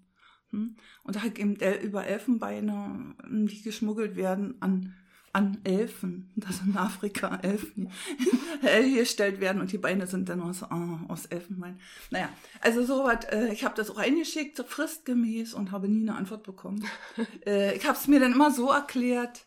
Hm? 0.51 0.75
Und 1.03 1.15
da 1.15 1.21
hat 1.21 1.37
eben 1.37 1.55
über 1.83 2.05
Elfenbeine, 2.05 3.15
ähm, 3.23 3.47
die 3.47 3.61
geschmuggelt 3.61 4.15
werden, 4.15 4.55
an, 4.61 4.93
an 5.33 5.57
Elfen, 5.63 6.31
dass 6.35 6.61
in 6.61 6.77
Afrika 6.77 7.37
Elfen 7.41 7.89
hergestellt 8.61 9.39
werden 9.41 9.61
und 9.61 9.71
die 9.71 9.77
Beine 9.77 10.07
sind 10.07 10.29
dann 10.29 10.41
aus, 10.41 10.63
ah, 10.63 10.99
aus 11.07 11.25
Elfenbein. 11.25 11.79
Naja, 12.11 12.29
also 12.61 12.85
sowas, 12.85 13.25
äh, 13.31 13.51
ich 13.51 13.65
habe 13.65 13.75
das 13.75 13.89
auch 13.89 13.97
eingeschickt, 13.97 14.55
so 14.57 14.63
fristgemäß 14.63 15.53
und 15.53 15.71
habe 15.71 15.87
nie 15.89 16.07
eine 16.07 16.17
Antwort 16.17 16.43
bekommen. 16.43 16.85
äh, 17.45 17.75
ich 17.75 17.85
habe 17.85 17.97
es 17.97 18.07
mir 18.07 18.19
dann 18.19 18.33
immer 18.33 18.51
so 18.51 18.69
erklärt, 18.69 19.45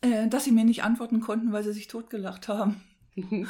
äh, 0.00 0.28
dass 0.28 0.44
sie 0.44 0.52
mir 0.52 0.64
nicht 0.64 0.82
antworten 0.82 1.20
konnten, 1.20 1.52
weil 1.52 1.64
sie 1.64 1.72
sich 1.72 1.88
totgelacht 1.88 2.48
haben. 2.48 2.80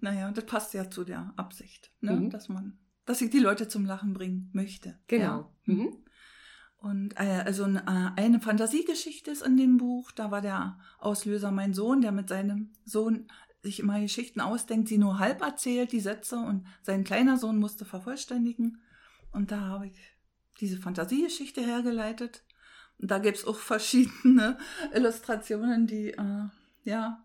Naja, 0.00 0.30
das 0.30 0.46
passt 0.46 0.74
ja 0.74 0.90
zu 0.90 1.04
der 1.04 1.32
Absicht, 1.36 1.92
ne? 2.00 2.12
Mhm. 2.12 2.30
dass 2.30 2.48
man, 2.48 2.78
dass 3.04 3.20
ich 3.20 3.30
die 3.30 3.38
Leute 3.38 3.68
zum 3.68 3.84
Lachen 3.84 4.14
bringen 4.14 4.50
möchte. 4.52 4.98
Genau. 5.06 5.24
Ja. 5.24 5.74
Mhm. 5.74 5.96
Und 6.78 7.14
äh, 7.16 7.42
also 7.44 7.64
ein, 7.64 7.76
äh, 7.76 8.10
eine 8.16 8.40
Fantasiegeschichte 8.40 9.30
ist 9.30 9.42
in 9.42 9.56
dem 9.56 9.76
Buch. 9.76 10.10
Da 10.10 10.30
war 10.30 10.40
der 10.40 10.78
Auslöser 10.98 11.52
mein 11.52 11.74
Sohn, 11.74 12.00
der 12.00 12.10
mit 12.10 12.28
seinem 12.28 12.72
Sohn 12.84 13.28
sich 13.62 13.78
immer 13.78 14.00
Geschichten 14.00 14.40
ausdenkt, 14.40 14.88
sie 14.88 14.98
nur 14.98 15.20
halb 15.20 15.40
erzählt, 15.42 15.92
die 15.92 16.00
Sätze, 16.00 16.36
und 16.36 16.66
sein 16.82 17.04
kleiner 17.04 17.36
Sohn 17.36 17.58
musste 17.58 17.84
vervollständigen. 17.84 18.80
Und 19.30 19.52
da 19.52 19.60
habe 19.60 19.86
ich 19.86 19.98
diese 20.60 20.78
Fantasiegeschichte 20.78 21.60
hergeleitet. 21.60 22.42
Da 23.04 23.18
gibt 23.18 23.36
es 23.38 23.44
auch 23.44 23.58
verschiedene 23.58 24.56
Illustrationen, 24.94 25.86
die, 25.86 26.10
äh, 26.12 26.44
ja, 26.84 27.22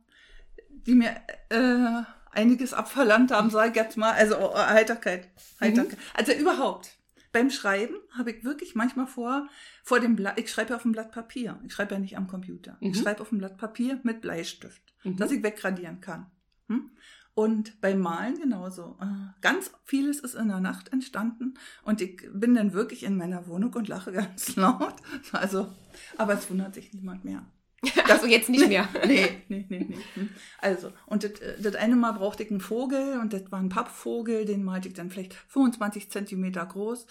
die 0.69 0.95
mir 0.95 1.15
äh, 1.49 2.01
einiges 2.31 2.73
abverlangt 2.73 3.31
haben, 3.31 3.49
sage 3.49 3.69
ich 3.71 3.75
jetzt 3.75 3.95
mal. 3.97 4.11
Also 4.13 4.35
äh, 4.35 4.55
Heiterkeit. 4.55 5.29
Heiterkeit. 5.61 5.97
Also 6.13 6.33
überhaupt. 6.33 6.89
Beim 7.31 7.51
Schreiben 7.51 7.95
habe 8.17 8.31
ich 8.31 8.43
wirklich 8.43 8.73
manchmal 8.73 9.05
vor, 9.05 9.47
vor 9.83 9.99
dem 9.99 10.15
Blatt, 10.15 10.39
ich 10.39 10.49
schreibe 10.49 10.71
ja 10.71 10.75
auf 10.77 10.81
dem 10.81 10.93
Blatt 10.93 11.11
Papier. 11.11 11.59
Ich 11.65 11.73
schreibe 11.73 11.93
ja 11.93 11.99
nicht 11.99 12.17
am 12.17 12.27
Computer. 12.27 12.77
Ich 12.79 12.97
Mhm. 12.97 13.01
schreibe 13.03 13.21
auf 13.21 13.29
dem 13.29 13.37
Blatt 13.37 13.57
Papier 13.57 13.99
mit 14.03 14.21
Bleistift, 14.21 14.81
Mhm. 15.03 15.17
dass 15.17 15.31
ich 15.31 15.43
wegradieren 15.43 16.01
kann. 16.01 16.31
Hm? 16.69 16.89
Und 17.37 17.79
beim 17.81 17.99
Malen 17.99 18.39
genauso. 18.39 18.97
Äh, 18.99 19.05
Ganz 19.41 19.69
vieles 19.83 20.21
ist 20.21 20.33
in 20.33 20.47
der 20.47 20.59
Nacht 20.59 20.91
entstanden 20.91 21.53
und 21.83 22.01
ich 22.01 22.27
bin 22.33 22.55
dann 22.55 22.73
wirklich 22.73 23.03
in 23.03 23.15
meiner 23.15 23.45
Wohnung 23.45 23.75
und 23.75 23.87
lache 23.87 24.11
ganz 24.21 24.55
laut. 24.55 24.95
Also, 25.33 25.71
aber 26.17 26.33
es 26.33 26.49
wundert 26.49 26.73
sich 26.73 26.91
niemand 26.93 27.25
mehr. 27.25 27.45
Also 28.09 28.25
jetzt 28.25 28.49
nicht 28.49 28.67
mehr. 28.67 28.89
nee, 29.05 29.43
nee, 29.49 29.67
nee, 29.69 29.85
nee. 29.87 29.97
Hm. 30.15 30.29
Also, 30.57 30.91
und 31.05 31.23
das, 31.23 31.33
äh, 31.33 31.61
das 31.61 31.75
eine 31.75 31.95
Mal 31.95 32.13
brauchte 32.13 32.41
ich 32.41 32.49
einen 32.49 32.59
Vogel 32.59 33.19
und 33.19 33.33
das 33.33 33.51
war 33.51 33.59
ein 33.59 33.69
Pappvogel, 33.69 34.45
den 34.45 34.63
malte 34.63 34.87
ich 34.87 34.95
dann 34.95 35.11
vielleicht 35.11 35.35
25 35.35 36.09
Zentimeter 36.09 36.65
groß. 36.65 37.05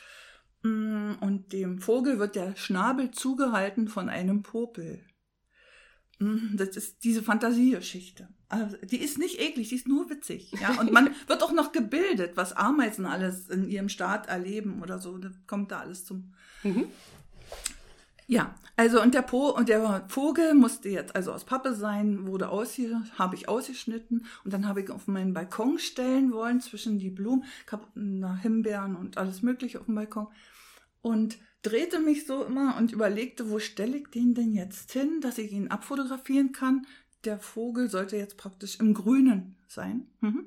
Mm, 0.65 1.13
und 1.21 1.53
dem 1.53 1.79
Vogel 1.79 2.19
wird 2.19 2.35
der 2.35 2.57
Schnabel 2.57 3.13
zugehalten 3.13 3.87
von 3.87 4.09
einem 4.09 4.43
Popel. 4.43 5.07
Mm, 6.19 6.57
das 6.57 6.71
ist 6.71 7.05
diese 7.05 7.23
Fantasiegeschichte. 7.23 8.29
Also, 8.49 8.77
die 8.83 8.99
ist 8.99 9.19
nicht 9.19 9.41
eklig, 9.41 9.69
die 9.71 9.75
ist 9.75 9.89
nur 9.89 10.09
witzig. 10.09 10.53
Ja? 10.61 10.79
Und 10.81 10.93
man 10.93 11.11
wird 11.27 11.43
auch 11.43 11.53
noch 11.53 11.73
gebildet, 11.73 12.37
was 12.37 12.53
Ameisen 12.53 13.07
alles 13.07 13.49
in 13.49 13.69
ihrem 13.69 13.89
Staat 13.89 14.29
erleben 14.29 14.83
oder 14.83 14.99
so. 14.99 15.19
Das 15.19 15.33
kommt 15.47 15.73
da 15.73 15.81
alles 15.81 16.05
zum. 16.05 16.33
Mhm. 16.63 16.87
Ja, 18.29 18.55
also 18.77 19.01
und 19.01 19.15
der 19.15 19.23
po 19.23 19.51
und 19.51 19.69
der 19.69 20.05
Vogel 20.09 20.55
musste 20.55 20.89
jetzt 20.89 21.15
also 21.15 21.33
aus 21.33 21.45
Pappe 21.45 21.75
sein, 21.75 22.27
wurde 22.27 22.49
ausge 22.49 23.01
habe 23.17 23.37
ich 23.37 23.49
ausgeschnitten 23.49 24.27
und 24.45 24.53
dann 24.53 24.67
habe 24.67 24.83
ich 24.83 24.91
auf 24.91 25.07
meinen 25.07 25.33
Balkon 25.33 25.79
stellen 25.79 26.33
wollen 26.33 26.61
zwischen 26.61 26.99
die 26.99 27.11
Blumen, 27.11 27.45
ich 27.65 27.71
habe 27.71 27.87
Himbeeren 28.43 28.97
und 28.97 29.17
alles 29.17 29.43
mögliche 29.43 29.79
auf 29.79 29.87
dem 29.87 29.95
Balkon 29.95 30.27
und 31.03 31.39
drehte 31.63 32.01
mich 32.01 32.27
so 32.27 32.45
immer 32.45 32.77
und 32.77 32.93
überlegte, 32.93 33.51
wo 33.51 33.61
stelle 33.61 33.97
ich 33.97 34.09
den 34.09 34.35
denn 34.35 34.53
jetzt 34.55 34.93
hin, 34.93 35.21
dass 35.21 35.39
ich 35.39 35.53
ihn 35.53 35.69
abfotografieren 35.69 36.53
kann. 36.53 36.87
Der 37.25 37.39
Vogel 37.39 37.89
sollte 37.89 38.17
jetzt 38.17 38.37
praktisch 38.37 38.79
im 38.79 38.95
Grünen 38.95 39.57
sein. 39.69 40.07
Mhm. 40.21 40.47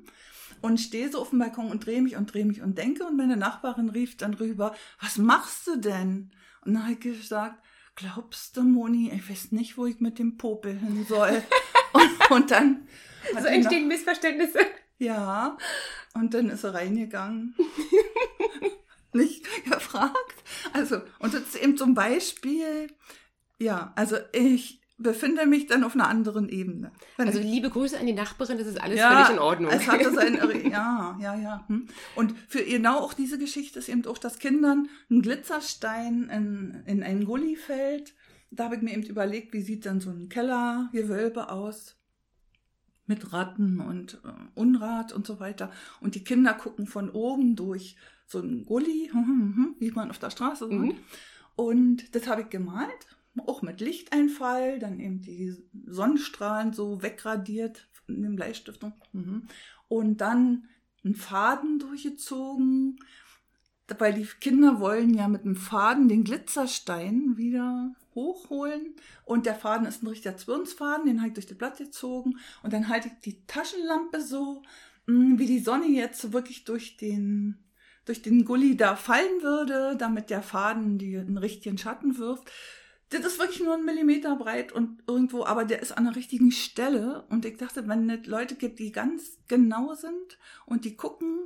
Und 0.62 0.78
stehe 0.78 1.10
so 1.10 1.20
auf 1.20 1.30
dem 1.30 1.38
Balkon 1.38 1.70
und 1.70 1.86
drehe 1.86 2.02
mich 2.02 2.16
und 2.16 2.32
drehe 2.32 2.44
mich 2.44 2.60
und 2.60 2.76
denke. 2.76 3.06
Und 3.06 3.16
meine 3.16 3.36
Nachbarin 3.36 3.88
rief 3.88 4.16
dann 4.16 4.34
rüber, 4.34 4.74
was 5.00 5.16
machst 5.16 5.66
du 5.66 5.76
denn? 5.76 6.30
Und 6.64 6.74
dann 6.74 6.82
habe 6.82 6.92
ich 6.92 7.00
gesagt, 7.00 7.62
glaubst 7.94 8.56
du, 8.56 8.62
Moni, 8.62 9.10
ich 9.14 9.28
weiß 9.28 9.52
nicht, 9.52 9.78
wo 9.78 9.86
ich 9.86 10.00
mit 10.00 10.18
dem 10.18 10.36
Popel 10.36 10.78
hin 10.78 11.06
soll. 11.08 11.42
und, 11.92 12.30
und 12.30 12.50
dann. 12.50 12.86
So 13.32 13.46
entstehen 13.46 13.88
Missverständnisse. 13.88 14.60
Ja. 14.98 15.56
Und 16.14 16.34
dann 16.34 16.50
ist 16.50 16.64
er 16.64 16.74
reingegangen. 16.74 17.54
nicht 19.12 19.44
gefragt. 19.64 20.44
Also, 20.72 21.00
und 21.18 21.34
das 21.34 21.42
ist 21.42 21.56
eben 21.56 21.76
zum 21.76 21.94
Beispiel, 21.94 22.88
ja, 23.58 23.92
also 23.96 24.16
ich 24.32 24.79
befinde 25.00 25.46
mich 25.46 25.66
dann 25.66 25.82
auf 25.82 25.94
einer 25.94 26.08
anderen 26.08 26.48
Ebene. 26.48 26.92
also 27.16 27.40
liebe 27.40 27.70
Grüße 27.70 27.98
an 27.98 28.06
die 28.06 28.12
Nachbarin, 28.12 28.58
das 28.58 28.66
ist 28.66 28.80
alles 28.80 28.98
ja, 28.98 29.10
völlig 29.10 29.30
in 29.30 29.38
Ordnung. 29.38 29.72
Es 29.72 29.86
hatte 29.86 30.12
sein, 30.12 30.34
ja, 30.70 31.18
ja, 31.20 31.34
ja. 31.34 31.64
Hm. 31.68 31.88
Und 32.14 32.34
für 32.48 32.62
genau 32.62 32.98
auch 32.98 33.14
diese 33.14 33.38
Geschichte 33.38 33.78
ist 33.78 33.88
eben 33.88 34.06
auch, 34.06 34.18
dass 34.18 34.38
Kindern 34.38 34.88
ein 35.10 35.22
Glitzerstein 35.22 36.28
in, 36.30 36.82
in 36.86 37.02
einen 37.02 37.24
Gully 37.24 37.56
fällt. 37.56 38.14
Da 38.50 38.64
habe 38.64 38.76
ich 38.76 38.82
mir 38.82 38.92
eben 38.92 39.02
überlegt, 39.02 39.52
wie 39.52 39.62
sieht 39.62 39.86
dann 39.86 40.00
so 40.00 40.10
ein 40.10 40.28
Kellergewölbe 40.28 41.50
aus? 41.50 41.96
Mit 43.06 43.32
Ratten 43.32 43.80
und 43.80 44.20
äh, 44.24 44.28
Unrat 44.54 45.12
und 45.12 45.26
so 45.26 45.40
weiter. 45.40 45.72
Und 46.00 46.14
die 46.14 46.22
Kinder 46.22 46.54
gucken 46.54 46.86
von 46.86 47.10
oben 47.10 47.56
durch 47.56 47.96
so 48.26 48.38
ein 48.38 48.64
Gully, 48.64 49.10
wie 49.78 49.90
man 49.90 50.10
auf 50.10 50.18
der 50.18 50.30
Straße 50.30 50.68
sagt. 50.68 50.80
Mhm. 50.80 50.94
Und 51.56 52.14
das 52.14 52.28
habe 52.28 52.42
ich 52.42 52.50
gemalt, 52.50 53.06
auch 53.48 53.62
mit 53.62 53.80
Lichteinfall, 53.80 54.78
dann 54.78 55.00
eben 55.00 55.20
die 55.20 55.54
Sonnenstrahlen 55.86 56.72
so 56.72 57.02
wegradiert 57.02 57.88
in 58.08 58.22
dem 58.22 58.36
Bleistift. 58.36 58.84
Mhm. 59.12 59.46
Und 59.88 60.20
dann 60.20 60.68
einen 61.04 61.14
Faden 61.14 61.78
durchgezogen, 61.78 62.98
weil 63.98 64.14
die 64.14 64.26
Kinder 64.40 64.80
wollen 64.80 65.14
ja 65.14 65.28
mit 65.28 65.44
dem 65.44 65.56
Faden 65.56 66.08
den 66.08 66.24
Glitzerstein 66.24 67.36
wieder 67.36 67.94
hochholen 68.14 68.94
und 69.24 69.46
der 69.46 69.54
Faden 69.54 69.86
ist 69.86 70.02
ein 70.02 70.08
richtiger 70.08 70.36
Zwirnsfaden, 70.36 71.06
den 71.06 71.18
habe 71.18 71.28
ich 71.28 71.34
durch 71.34 71.46
das 71.46 71.58
Blatt 71.58 71.78
gezogen 71.78 72.38
und 72.62 72.72
dann 72.72 72.88
halte 72.88 73.08
ich 73.08 73.14
die 73.24 73.46
Taschenlampe 73.46 74.20
so, 74.20 74.62
wie 75.06 75.46
die 75.46 75.60
Sonne 75.60 75.86
jetzt 75.86 76.32
wirklich 76.32 76.64
durch 76.64 76.96
den 76.96 77.58
durch 78.06 78.22
den 78.22 78.44
Gully 78.44 78.76
da 78.76 78.96
fallen 78.96 79.42
würde, 79.42 79.96
damit 79.96 80.30
der 80.30 80.42
Faden 80.42 80.98
die 80.98 81.16
einen 81.16 81.38
richtigen 81.38 81.78
Schatten 81.78 82.18
wirft. 82.18 82.50
Das 83.10 83.24
ist 83.24 83.38
wirklich 83.38 83.60
nur 83.60 83.74
ein 83.74 83.84
Millimeter 83.84 84.36
breit 84.36 84.72
und 84.72 85.02
irgendwo, 85.06 85.44
aber 85.44 85.64
der 85.64 85.82
ist 85.82 85.92
an 85.92 86.04
der 86.04 86.16
richtigen 86.16 86.52
Stelle. 86.52 87.24
Und 87.28 87.44
ich 87.44 87.56
dachte, 87.56 87.88
wenn 87.88 88.08
es 88.08 88.26
Leute 88.26 88.54
gibt, 88.54 88.78
die 88.78 88.92
ganz 88.92 89.38
genau 89.48 89.94
sind 89.94 90.38
und 90.64 90.84
die 90.84 90.96
gucken 90.96 91.40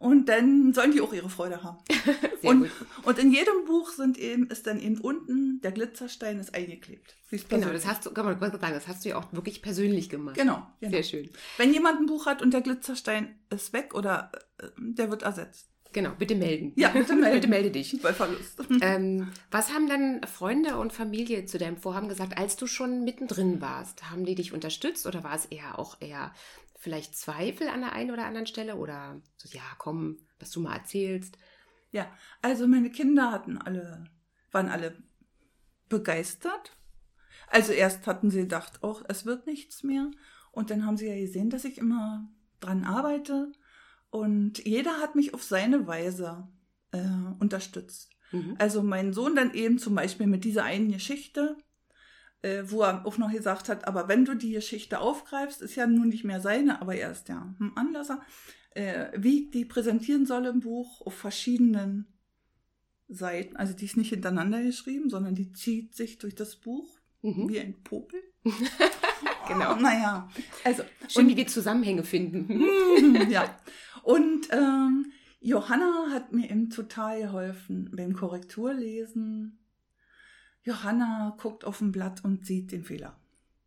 und 0.00 0.30
dann 0.30 0.72
sollen 0.72 0.92
die 0.92 1.02
auch 1.02 1.12
ihre 1.12 1.28
Freude 1.28 1.62
haben. 1.62 1.76
Sehr 2.40 2.50
und, 2.50 2.60
gut. 2.62 2.70
und 3.02 3.18
in 3.18 3.32
jedem 3.32 3.66
Buch 3.66 3.90
sind 3.90 4.16
eben, 4.16 4.46
ist 4.46 4.66
dann 4.66 4.80
eben 4.80 4.98
unten, 4.98 5.60
der 5.60 5.72
Glitzerstein 5.72 6.40
ist 6.40 6.54
eingeklebt. 6.54 7.16
Genau, 7.50 7.68
das 7.68 7.86
hast 7.86 8.06
du, 8.06 8.10
kann 8.10 8.24
man 8.24 8.40
sagen, 8.40 8.72
das 8.72 8.88
hast 8.88 9.04
du 9.04 9.10
ja 9.10 9.16
auch 9.16 9.30
wirklich 9.32 9.60
persönlich 9.60 10.08
gemacht. 10.08 10.36
Genau, 10.36 10.66
genau. 10.80 10.90
Sehr 10.90 11.02
schön. 11.02 11.30
Wenn 11.58 11.74
jemand 11.74 12.00
ein 12.00 12.06
Buch 12.06 12.24
hat 12.24 12.40
und 12.40 12.54
der 12.54 12.62
Glitzerstein 12.62 13.38
ist 13.50 13.74
weg 13.74 13.94
oder 13.94 14.32
äh, 14.56 14.68
der 14.78 15.10
wird 15.10 15.22
ersetzt. 15.22 15.68
Genau, 15.92 16.10
bitte 16.18 16.34
melden. 16.34 16.72
Ja, 16.76 16.88
bitte, 16.92 17.14
melden. 17.14 17.34
bitte 17.34 17.48
melde 17.48 17.70
dich. 17.70 18.00
Bei 18.02 18.12
Verlust. 18.12 18.62
Ähm, 18.80 19.30
was 19.50 19.72
haben 19.72 19.88
dann 19.88 20.22
Freunde 20.24 20.76
und 20.76 20.92
Familie 20.92 21.46
zu 21.46 21.58
deinem 21.58 21.76
Vorhaben 21.76 22.08
gesagt, 22.08 22.38
als 22.38 22.56
du 22.56 22.66
schon 22.66 23.04
mittendrin 23.04 23.60
warst? 23.60 24.10
Haben 24.10 24.24
die 24.24 24.34
dich 24.34 24.52
unterstützt 24.52 25.06
oder 25.06 25.24
war 25.24 25.34
es 25.34 25.46
eher 25.46 25.78
auch 25.78 25.96
eher 26.00 26.32
vielleicht 26.78 27.14
Zweifel 27.16 27.68
an 27.68 27.80
der 27.80 27.92
einen 27.92 28.10
oder 28.10 28.24
anderen 28.24 28.46
Stelle 28.46 28.76
oder 28.76 29.20
so, 29.36 29.48
ja, 29.52 29.62
komm, 29.78 30.18
was 30.38 30.50
du 30.50 30.60
mal 30.60 30.76
erzählst? 30.76 31.36
Ja, 31.90 32.10
also 32.40 32.66
meine 32.66 32.90
Kinder 32.90 33.32
hatten 33.32 33.58
alle, 33.58 34.04
waren 34.50 34.68
alle 34.68 34.96
begeistert. 35.88 36.76
Also 37.48 37.72
erst 37.72 38.06
hatten 38.06 38.30
sie 38.30 38.42
gedacht, 38.42 38.78
oh, 38.82 38.96
es 39.08 39.26
wird 39.26 39.46
nichts 39.46 39.82
mehr. 39.82 40.10
Und 40.52 40.70
dann 40.70 40.86
haben 40.86 40.96
sie 40.96 41.08
ja 41.08 41.16
gesehen, 41.16 41.50
dass 41.50 41.64
ich 41.64 41.78
immer 41.78 42.28
dran 42.60 42.84
arbeite 42.84 43.52
und 44.10 44.64
jeder 44.64 45.00
hat 45.00 45.14
mich 45.14 45.34
auf 45.34 45.42
seine 45.42 45.86
Weise 45.86 46.48
äh, 46.92 46.98
unterstützt. 47.38 48.10
Mhm. 48.32 48.56
Also 48.58 48.82
mein 48.82 49.12
Sohn 49.12 49.36
dann 49.36 49.54
eben 49.54 49.78
zum 49.78 49.94
Beispiel 49.94 50.26
mit 50.26 50.44
dieser 50.44 50.64
einen 50.64 50.90
Geschichte, 50.90 51.56
äh, 52.42 52.64
wo 52.66 52.82
er 52.82 53.06
auch 53.06 53.18
noch 53.18 53.30
gesagt 53.30 53.68
hat, 53.68 53.86
aber 53.86 54.08
wenn 54.08 54.24
du 54.24 54.34
die 54.34 54.52
Geschichte 54.52 55.00
aufgreifst, 55.00 55.62
ist 55.62 55.76
ja 55.76 55.86
nun 55.86 56.08
nicht 56.08 56.24
mehr 56.24 56.40
seine, 56.40 56.80
aber 56.80 56.94
er 56.94 57.10
ist 57.10 57.28
ja 57.28 57.54
ein 57.60 57.72
Anlasser, 57.76 58.20
äh, 58.70 59.08
wie 59.16 59.44
ich 59.44 59.50
die 59.50 59.64
präsentieren 59.64 60.26
soll 60.26 60.46
im 60.46 60.60
Buch 60.60 61.00
auf 61.02 61.14
verschiedenen 61.14 62.06
Seiten. 63.08 63.56
Also 63.56 63.74
die 63.74 63.84
ist 63.84 63.96
nicht 63.96 64.10
hintereinander 64.10 64.62
geschrieben, 64.62 65.10
sondern 65.10 65.34
die 65.34 65.52
zieht 65.52 65.94
sich 65.94 66.18
durch 66.18 66.34
das 66.34 66.56
Buch 66.56 66.98
mhm. 67.22 67.48
wie 67.48 67.60
ein 67.60 67.82
Popel. 67.82 68.20
genau. 69.52 69.74
Naja, 69.80 70.28
also. 70.64 70.82
Schön, 71.08 71.24
und, 71.24 71.30
wie 71.30 71.36
wir 71.36 71.46
Zusammenhänge 71.46 72.04
finden. 72.04 73.30
ja. 73.30 73.56
Und 74.02 74.48
ähm, 74.50 75.12
Johanna 75.40 76.08
hat 76.10 76.32
mir 76.32 76.50
eben 76.50 76.70
total 76.70 77.22
geholfen 77.22 77.90
beim 77.94 78.14
Korrekturlesen. 78.14 79.58
Johanna 80.62 81.36
guckt 81.40 81.64
auf 81.64 81.80
ein 81.80 81.92
Blatt 81.92 82.24
und 82.24 82.46
sieht 82.46 82.72
den 82.72 82.84
Fehler. 82.84 83.16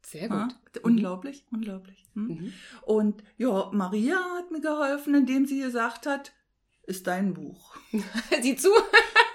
Sehr 0.05 0.29
gut. 0.29 0.55
Ja, 0.75 0.81
unglaublich, 0.83 1.45
mhm. 1.49 1.57
unglaublich. 1.57 2.05
Hm? 2.13 2.27
Mhm. 2.27 2.53
Und 2.83 3.23
ja, 3.37 3.69
Maria 3.71 4.17
hat 4.37 4.51
mir 4.51 4.61
geholfen, 4.61 5.15
indem 5.15 5.45
sie 5.45 5.61
gesagt 5.61 6.05
hat, 6.05 6.33
ist 6.85 7.07
dein 7.07 7.33
Buch. 7.33 7.77
Sieh 8.41 8.55
zu. 8.55 8.69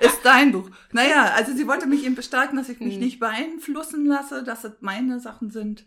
ist 0.00 0.20
dein 0.22 0.52
Buch. 0.52 0.70
Naja, 0.92 1.32
also 1.34 1.52
sie 1.54 1.66
wollte 1.66 1.87
mich 1.87 2.04
eben 2.04 2.14
bestärken, 2.14 2.56
dass 2.56 2.68
ich 2.68 2.80
mich 2.80 2.94
mhm. 2.94 3.00
nicht 3.00 3.18
beeinflussen 3.18 4.04
lasse, 4.04 4.44
dass 4.44 4.64
es 4.64 4.74
meine 4.80 5.18
Sachen 5.18 5.50
sind. 5.50 5.87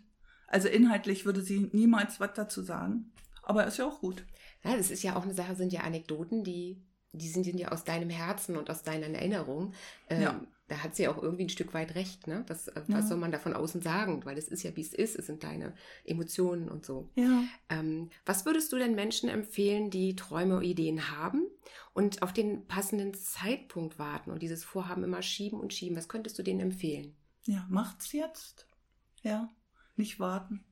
Also 0.52 0.68
inhaltlich 0.68 1.24
würde 1.24 1.40
sie 1.40 1.70
niemals 1.72 2.20
was 2.20 2.34
dazu 2.34 2.62
sagen. 2.62 3.10
Aber 3.42 3.66
ist 3.66 3.78
ja 3.78 3.88
auch 3.88 4.00
gut. 4.00 4.24
Ja, 4.62 4.76
das 4.76 4.90
ist 4.90 5.02
ja 5.02 5.16
auch 5.16 5.24
eine 5.24 5.34
Sache, 5.34 5.56
sind 5.56 5.72
ja 5.72 5.80
Anekdoten, 5.80 6.44
die, 6.44 6.84
die 7.12 7.28
sind 7.28 7.46
ja 7.46 7.68
aus 7.72 7.84
deinem 7.84 8.10
Herzen 8.10 8.56
und 8.56 8.68
aus 8.68 8.82
deinen 8.82 9.14
Erinnerungen. 9.14 9.74
Ähm, 10.10 10.22
ja. 10.22 10.40
Da 10.68 10.82
hat 10.82 10.94
sie 10.94 11.08
auch 11.08 11.22
irgendwie 11.22 11.44
ein 11.44 11.50
Stück 11.50 11.72
weit 11.72 11.94
recht, 11.94 12.26
ne? 12.26 12.44
Das, 12.46 12.68
äh, 12.68 12.82
was 12.86 13.04
ja. 13.04 13.08
soll 13.08 13.16
man 13.16 13.32
da 13.32 13.38
von 13.38 13.54
außen 13.54 13.80
sagen? 13.80 14.24
Weil 14.26 14.36
es 14.36 14.48
ist 14.48 14.62
ja, 14.62 14.76
wie 14.76 14.82
es 14.82 14.92
ist, 14.92 15.18
es 15.18 15.26
sind 15.26 15.42
deine 15.42 15.74
Emotionen 16.04 16.68
und 16.68 16.84
so. 16.84 17.08
Ja. 17.14 17.44
Ähm, 17.70 18.10
was 18.26 18.44
würdest 18.44 18.72
du 18.72 18.76
denn 18.76 18.94
Menschen 18.94 19.30
empfehlen, 19.30 19.88
die 19.88 20.16
Träume 20.16 20.58
und 20.58 20.64
Ideen 20.64 21.10
haben 21.18 21.46
und 21.94 22.22
auf 22.22 22.34
den 22.34 22.66
passenden 22.66 23.14
Zeitpunkt 23.14 23.98
warten 23.98 24.30
und 24.30 24.42
dieses 24.42 24.64
Vorhaben 24.64 25.02
immer 25.02 25.22
schieben 25.22 25.58
und 25.58 25.72
schieben? 25.72 25.96
Was 25.96 26.08
könntest 26.08 26.38
du 26.38 26.42
denen 26.42 26.60
empfehlen? 26.60 27.16
Ja, 27.44 27.66
macht's 27.70 28.12
jetzt. 28.12 28.66
Ja, 29.22 29.50
nicht 29.96 30.20
warten. 30.20 30.64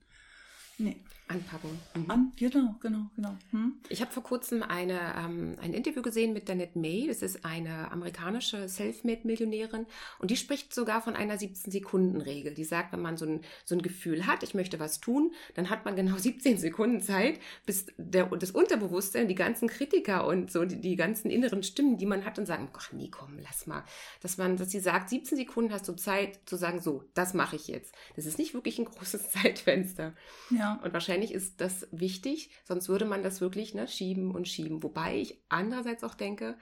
Nee. 0.80 0.96
Anpacken. 1.30 1.78
Mhm. 1.94 2.10
An, 2.10 2.32
genau, 2.36 2.74
genau, 2.80 3.06
genau. 3.14 3.36
Hm? 3.50 3.74
Ich 3.88 4.00
habe 4.00 4.10
vor 4.10 4.22
kurzem 4.22 4.64
eine, 4.64 4.98
ähm, 5.16 5.56
ein 5.62 5.72
Interview 5.72 6.02
gesehen 6.02 6.32
mit 6.32 6.48
Danette 6.48 6.78
May. 6.78 7.06
Das 7.06 7.22
ist 7.22 7.44
eine 7.44 7.92
amerikanische 7.92 8.68
Selfmade-Millionärin 8.68 9.86
und 10.18 10.30
die 10.30 10.36
spricht 10.36 10.74
sogar 10.74 11.00
von 11.02 11.14
einer 11.14 11.36
17-Sekunden-Regel. 11.36 12.54
Die 12.54 12.64
sagt, 12.64 12.92
wenn 12.92 13.00
man 13.00 13.16
so 13.16 13.26
ein, 13.26 13.42
so 13.64 13.76
ein 13.76 13.82
Gefühl 13.82 14.26
hat, 14.26 14.42
ich 14.42 14.54
möchte 14.54 14.80
was 14.80 15.00
tun, 15.00 15.32
dann 15.54 15.70
hat 15.70 15.84
man 15.84 15.94
genau 15.94 16.16
17 16.18 16.58
Sekunden 16.58 17.00
Zeit, 17.00 17.38
bis 17.64 17.86
der, 17.96 18.26
das 18.26 18.50
Unterbewusstsein, 18.50 19.28
die 19.28 19.36
ganzen 19.36 19.68
Kritiker 19.68 20.26
und 20.26 20.50
so 20.50 20.64
die, 20.64 20.80
die 20.80 20.96
ganzen 20.96 21.30
inneren 21.30 21.62
Stimmen, 21.62 21.96
die 21.96 22.06
man 22.06 22.24
hat 22.24 22.38
und 22.38 22.46
sagen, 22.46 22.68
ach 22.76 22.90
nee, 22.92 23.08
komm, 23.08 23.38
lass 23.40 23.68
mal. 23.68 23.84
Dass 24.20 24.36
man, 24.36 24.56
dass 24.56 24.70
sie 24.70 24.80
sagt, 24.80 25.10
17 25.10 25.38
Sekunden 25.38 25.72
hast 25.72 25.86
du 25.86 25.92
Zeit 25.92 26.40
zu 26.46 26.56
sagen, 26.56 26.80
so, 26.80 27.04
das 27.14 27.34
mache 27.34 27.54
ich 27.54 27.68
jetzt. 27.68 27.94
Das 28.16 28.26
ist 28.26 28.38
nicht 28.38 28.52
wirklich 28.52 28.80
ein 28.80 28.84
großes 28.86 29.30
Zeitfenster. 29.30 30.14
Ja. 30.50 30.69
Und 30.82 30.92
wahrscheinlich 30.92 31.32
ist 31.32 31.60
das 31.60 31.88
wichtig, 31.90 32.50
sonst 32.64 32.88
würde 32.88 33.04
man 33.04 33.22
das 33.22 33.40
wirklich 33.40 33.74
ne, 33.74 33.88
schieben 33.88 34.30
und 34.34 34.48
schieben. 34.48 34.82
Wobei 34.82 35.16
ich 35.18 35.42
andererseits 35.48 36.04
auch 36.04 36.14
denke, 36.14 36.56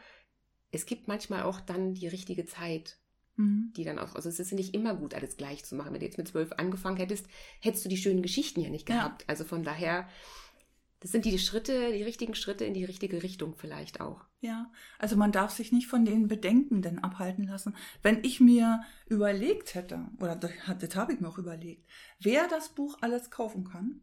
es 0.71 0.87
gibt 0.87 1.09
manchmal 1.09 1.43
auch 1.43 1.61
dann 1.61 1.95
die 1.95 2.09
richtige 2.09 2.45
Zeit, 2.47 2.99
Mhm. 3.37 3.73
die 3.77 3.85
dann 3.85 4.01
auch, 4.01 4.17
also 4.17 4.29
es 4.29 4.41
ist 4.41 4.53
nicht 4.53 4.75
immer 4.75 4.97
gut, 4.97 5.15
alles 5.15 5.37
gleich 5.37 5.65
zu 5.65 5.77
machen. 5.77 5.93
Wenn 5.93 6.01
du 6.01 6.07
jetzt 6.07 6.19
mit 6.19 6.27
zwölf 6.27 6.51
angefangen 6.57 6.97
hättest, 6.97 7.27
hättest 7.61 7.85
du 7.85 7.89
die 7.89 7.97
schönen 7.97 8.21
Geschichten 8.23 8.61
ja 8.61 8.69
nicht 8.69 8.89
Ja. 8.89 8.97
gehabt. 8.97 9.25
Also 9.29 9.45
von 9.45 9.63
daher, 9.63 10.09
das 11.01 11.13
sind 11.13 11.25
die 11.25 11.39
Schritte, 11.39 11.93
die 11.93 12.03
richtigen 12.03 12.35
Schritte 12.35 12.65
in 12.65 12.75
die 12.75 12.85
richtige 12.85 13.23
Richtung 13.23 13.55
vielleicht 13.57 14.01
auch. 14.01 14.25
Ja, 14.41 14.71
also 14.99 15.17
man 15.17 15.33
darf 15.33 15.53
sich 15.53 15.73
nicht 15.73 15.87
von 15.87 16.05
den 16.05 16.29
Bedenkenden 16.29 16.99
abhalten 16.99 17.47
lassen. 17.47 17.77
Wenn 18.03 18.23
ich 18.25 18.41
mir 18.41 18.83
überlegt 19.07 19.75
hätte, 19.75 20.07
oder 20.21 20.35
das, 20.35 20.51
das 20.81 20.97
habe 20.97 21.13
ich 21.13 21.21
mir 21.21 21.29
auch 21.29 21.39
überlegt, 21.39 21.89
wer 22.21 22.49
das 22.49 22.71
Buch 22.71 22.99
alles 23.01 23.31
kaufen 23.31 23.65
kann 23.65 24.01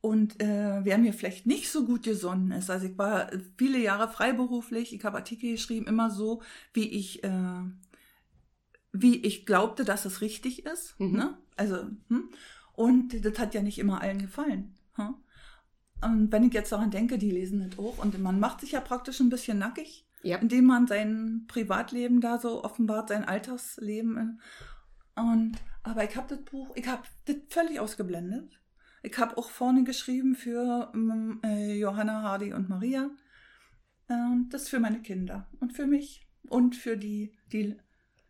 und 0.00 0.42
äh, 0.42 0.84
wer 0.84 0.98
mir 0.98 1.14
vielleicht 1.14 1.46
nicht 1.46 1.70
so 1.70 1.86
gut 1.86 2.02
gesonnen 2.02 2.50
ist. 2.50 2.68
Also 2.68 2.88
ich 2.88 2.98
war 2.98 3.30
viele 3.56 3.78
Jahre 3.78 4.08
freiberuflich, 4.08 4.94
ich 4.94 5.02
habe 5.02 5.16
Artikel 5.16 5.52
geschrieben, 5.52 5.86
immer 5.86 6.10
so, 6.10 6.42
wie 6.74 6.88
ich, 6.88 7.24
äh, 7.24 7.62
wie 8.92 9.16
ich 9.16 9.46
glaubte, 9.46 9.84
dass 9.84 10.04
es 10.04 10.20
richtig 10.20 10.66
ist. 10.66 11.00
Mhm. 11.00 11.16
Ne? 11.16 11.38
Also, 11.56 11.76
hm? 12.08 12.28
und 12.74 13.24
das 13.24 13.38
hat 13.38 13.54
ja 13.54 13.62
nicht 13.62 13.78
immer 13.78 14.02
allen 14.02 14.20
gefallen. 14.20 14.74
Hm? 14.96 15.14
Und 16.04 16.30
wenn 16.32 16.44
ich 16.44 16.52
jetzt 16.52 16.70
daran 16.72 16.90
denke, 16.90 17.18
die 17.18 17.30
lesen 17.30 17.68
das 17.68 17.78
auch 17.78 17.98
und 17.98 18.18
man 18.20 18.38
macht 18.38 18.60
sich 18.60 18.72
ja 18.72 18.80
praktisch 18.80 19.20
ein 19.20 19.30
bisschen 19.30 19.58
nackig, 19.58 20.06
Ja. 20.22 20.36
indem 20.38 20.66
man 20.66 20.86
sein 20.86 21.44
Privatleben 21.48 22.20
da 22.20 22.38
so 22.38 22.62
offenbart, 22.62 23.08
sein 23.08 23.24
Alltagsleben. 23.24 24.40
Und 25.16 25.52
aber 25.82 26.04
ich 26.04 26.16
habe 26.16 26.28
das 26.28 26.44
Buch, 26.44 26.70
ich 26.74 26.86
habe 26.86 27.02
das 27.26 27.36
völlig 27.48 27.80
ausgeblendet. 27.80 28.60
Ich 29.02 29.16
habe 29.18 29.36
auch 29.36 29.50
vorne 29.50 29.84
geschrieben 29.84 30.34
für 30.34 30.90
ähm, 30.94 31.40
äh, 31.44 31.78
Johanna, 31.78 32.22
Hardy 32.22 32.54
und 32.54 32.68
Maria. 32.68 33.10
Und 34.08 34.50
das 34.50 34.68
für 34.68 34.80
meine 34.80 35.00
Kinder 35.00 35.46
und 35.60 35.72
für 35.72 35.86
mich 35.86 36.26
und 36.48 36.76
für 36.76 36.96
die, 36.96 37.36
die, 37.52 37.76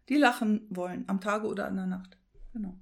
die 0.09 0.17
lachen 0.17 0.67
wollen, 0.71 1.05
am 1.09 1.21
Tage 1.21 1.47
oder 1.47 1.69
in 1.69 1.77
der 1.77 1.87
Nacht. 1.87 2.17
Genau. 2.53 2.79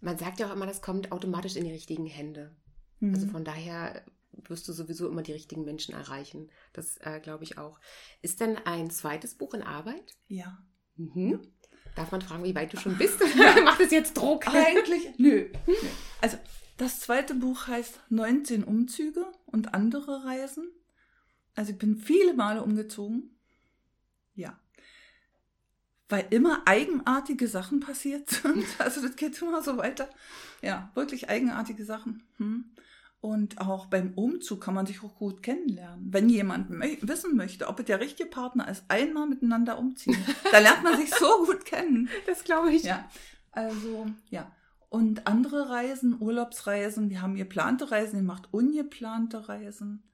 Man 0.00 0.18
sagt 0.18 0.40
ja 0.40 0.46
auch 0.46 0.52
immer, 0.54 0.66
das 0.66 0.82
kommt 0.82 1.12
automatisch 1.12 1.56
in 1.56 1.64
die 1.64 1.72
richtigen 1.72 2.06
Hände. 2.06 2.54
Mhm. 3.00 3.14
Also 3.14 3.26
von 3.28 3.44
daher 3.44 4.02
wirst 4.44 4.68
du 4.68 4.72
sowieso 4.72 5.08
immer 5.08 5.22
die 5.22 5.32
richtigen 5.32 5.64
Menschen 5.64 5.94
erreichen. 5.94 6.50
Das 6.72 6.98
äh, 6.98 7.20
glaube 7.20 7.44
ich 7.44 7.58
auch. 7.58 7.80
Ist 8.22 8.40
denn 8.40 8.56
ein 8.64 8.90
zweites 8.90 9.34
Buch 9.34 9.54
in 9.54 9.62
Arbeit? 9.62 10.16
ja. 10.28 10.58
Mhm. 10.98 11.40
Darf 11.94 12.10
man 12.10 12.20
fragen, 12.20 12.44
wie 12.44 12.54
weit 12.54 12.72
du 12.72 12.78
schon 12.78 12.96
bist? 12.98 13.20
Oder 13.20 13.62
macht 13.64 13.80
es 13.80 13.90
jetzt 13.90 14.14
Druck? 14.14 14.46
Eigentlich, 14.48 15.06
nö. 15.18 15.48
nö. 15.66 15.74
Also, 16.20 16.38
das 16.76 17.00
zweite 17.00 17.34
Buch 17.34 17.66
heißt 17.66 18.00
19 18.10 18.64
Umzüge 18.64 19.26
und 19.46 19.74
andere 19.74 20.24
Reisen. 20.24 20.70
Also, 21.54 21.72
ich 21.72 21.78
bin 21.78 21.96
viele 21.96 22.34
Male 22.34 22.62
umgezogen. 22.62 23.38
Ja. 24.34 24.58
Weil 26.08 26.26
immer 26.30 26.62
eigenartige 26.66 27.48
Sachen 27.48 27.80
passiert 27.80 28.30
sind. 28.30 28.64
Also, 28.78 29.00
das 29.00 29.16
geht 29.16 29.40
immer 29.40 29.62
so 29.62 29.76
weiter. 29.78 30.08
Ja, 30.62 30.90
wirklich 30.94 31.28
eigenartige 31.28 31.84
Sachen. 31.84 32.22
Hm. 32.36 32.74
Und 33.20 33.60
auch 33.60 33.86
beim 33.86 34.12
Umzug 34.14 34.60
kann 34.60 34.74
man 34.74 34.86
sich 34.86 35.02
auch 35.02 35.16
gut 35.16 35.42
kennenlernen. 35.42 36.06
Wenn 36.12 36.28
jemand 36.28 36.70
mö- 36.70 36.98
wissen 37.08 37.34
möchte, 37.34 37.66
ob 37.66 37.84
der 37.84 37.98
richtige 38.00 38.28
Partner 38.28 38.68
ist, 38.68 38.84
einmal 38.88 39.26
miteinander 39.26 39.78
umziehen. 39.78 40.16
Da 40.52 40.58
lernt 40.58 40.84
man 40.84 40.96
sich 40.96 41.12
so 41.12 41.44
gut 41.46 41.64
kennen. 41.64 42.08
Das 42.26 42.44
glaube 42.44 42.72
ich. 42.72 42.84
Ja, 42.84 43.08
also 43.52 44.06
ja. 44.30 44.52
Und 44.88 45.26
andere 45.26 45.68
Reisen, 45.70 46.20
Urlaubsreisen, 46.20 47.10
wir 47.10 47.20
haben 47.20 47.34
geplante 47.34 47.90
Reisen, 47.90 48.16
ihr 48.18 48.22
macht 48.22 48.52
ungeplante 48.52 49.48
Reisen. 49.48 50.04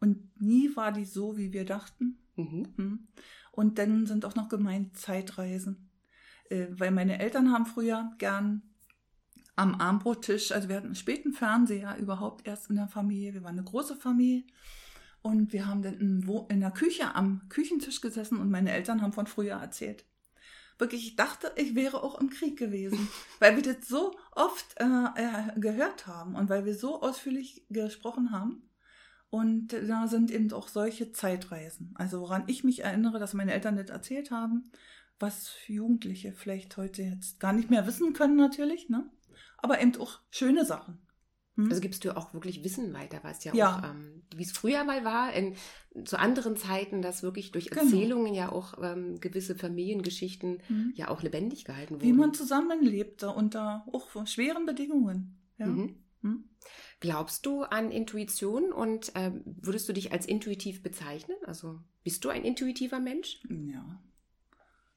Und 0.00 0.40
nie 0.40 0.74
war 0.74 0.90
die 0.92 1.04
so, 1.04 1.36
wie 1.36 1.52
wir 1.52 1.64
dachten. 1.66 2.18
Mhm. 2.36 2.72
Hm. 2.76 3.08
Und 3.50 3.78
dann 3.78 4.06
sind 4.06 4.24
auch 4.24 4.34
noch 4.34 4.48
gemeint 4.48 4.96
Zeitreisen. 4.96 5.90
Äh, 6.48 6.68
weil 6.70 6.90
meine 6.90 7.18
Eltern 7.20 7.52
haben 7.52 7.66
früher 7.66 8.10
gern 8.18 8.62
am 9.56 9.74
Armbrottisch, 9.74 10.52
also 10.52 10.68
wir 10.68 10.76
hatten 10.76 10.86
einen 10.86 10.94
späten 10.94 11.32
Fernseher 11.32 11.96
überhaupt 11.98 12.46
erst 12.46 12.70
in 12.70 12.76
der 12.76 12.88
Familie. 12.88 13.34
Wir 13.34 13.42
waren 13.42 13.58
eine 13.58 13.64
große 13.64 13.96
Familie. 13.96 14.44
Und 15.20 15.52
wir 15.52 15.66
haben 15.66 15.82
dann 15.82 15.94
in, 15.94 16.28
in 16.48 16.60
der 16.60 16.72
Küche 16.72 17.14
am 17.14 17.48
Küchentisch 17.48 18.00
gesessen 18.00 18.38
und 18.38 18.50
meine 18.50 18.72
Eltern 18.72 19.02
haben 19.02 19.12
von 19.12 19.26
früher 19.26 19.54
erzählt. 19.54 20.04
Wirklich, 20.78 21.06
ich 21.06 21.16
dachte, 21.16 21.52
ich 21.56 21.76
wäre 21.76 22.02
auch 22.02 22.20
im 22.20 22.28
Krieg 22.28 22.58
gewesen, 22.58 23.08
weil 23.38 23.54
wir 23.54 23.62
das 23.62 23.86
so 23.86 24.16
oft 24.32 24.74
äh, 24.80 24.84
äh, 24.84 25.60
gehört 25.60 26.06
haben 26.06 26.34
und 26.34 26.48
weil 26.48 26.64
wir 26.64 26.74
so 26.74 27.02
ausführlich 27.02 27.64
gesprochen 27.70 28.32
haben. 28.32 28.68
Und 29.30 29.68
da 29.68 30.08
sind 30.08 30.30
eben 30.30 30.52
auch 30.52 30.68
solche 30.68 31.12
Zeitreisen. 31.12 31.94
Also 31.94 32.20
woran 32.20 32.44
ich 32.48 32.64
mich 32.64 32.82
erinnere, 32.84 33.18
dass 33.18 33.32
meine 33.32 33.54
Eltern 33.54 33.76
das 33.76 33.88
erzählt 33.88 34.30
haben, 34.30 34.70
was 35.18 35.52
Jugendliche 35.68 36.32
vielleicht 36.32 36.76
heute 36.76 37.02
jetzt 37.02 37.38
gar 37.38 37.52
nicht 37.52 37.70
mehr 37.70 37.86
wissen 37.86 38.12
können 38.12 38.36
natürlich, 38.36 38.88
ne? 38.88 39.08
Aber 39.62 39.80
eben 39.80 39.96
auch 39.96 40.20
schöne 40.30 40.64
Sachen. 40.66 40.98
Hm? 41.56 41.68
Also 41.68 41.80
gibst 41.80 42.04
du 42.04 42.16
auch 42.16 42.32
wirklich 42.34 42.64
Wissen 42.64 42.92
weiter, 42.94 43.20
was 43.22 43.44
ja, 43.44 43.54
Ja. 43.54 43.78
auch, 43.78 43.90
ähm, 43.90 44.22
wie 44.34 44.42
es 44.42 44.52
früher 44.52 44.84
mal 44.84 45.04
war, 45.04 45.32
in, 45.32 45.54
zu 46.04 46.18
anderen 46.18 46.56
Zeiten, 46.56 47.02
dass 47.02 47.22
wirklich 47.22 47.52
durch 47.52 47.68
Genau. 47.68 47.82
Erzählungen 47.82 48.34
ja 48.34 48.50
auch 48.50 48.74
ähm, 48.82 49.20
gewisse 49.20 49.54
Familiengeschichten 49.54 50.62
Hm? 50.66 50.92
ja 50.96 51.08
auch 51.08 51.22
lebendig 51.22 51.64
gehalten 51.64 51.94
wurden. 51.94 52.02
Wie 52.02 52.12
man 52.12 52.34
zusammenlebte 52.34 53.28
unter 53.30 53.86
auch 53.92 54.26
schweren 54.26 54.66
Bedingungen. 54.66 55.38
Ja. 55.58 55.66
Mhm. 55.66 55.96
Hm? 56.22 56.44
Glaubst 57.00 57.44
du 57.46 57.62
an 57.62 57.90
Intuition 57.90 58.72
und 58.72 59.12
ähm, 59.16 59.42
würdest 59.44 59.88
du 59.88 59.92
dich 59.92 60.12
als 60.12 60.24
intuitiv 60.26 60.82
bezeichnen? 60.82 61.36
Also 61.46 61.80
bist 62.04 62.24
du 62.24 62.28
ein 62.28 62.44
intuitiver 62.44 63.00
Mensch? 63.00 63.40
ja. 63.48 64.00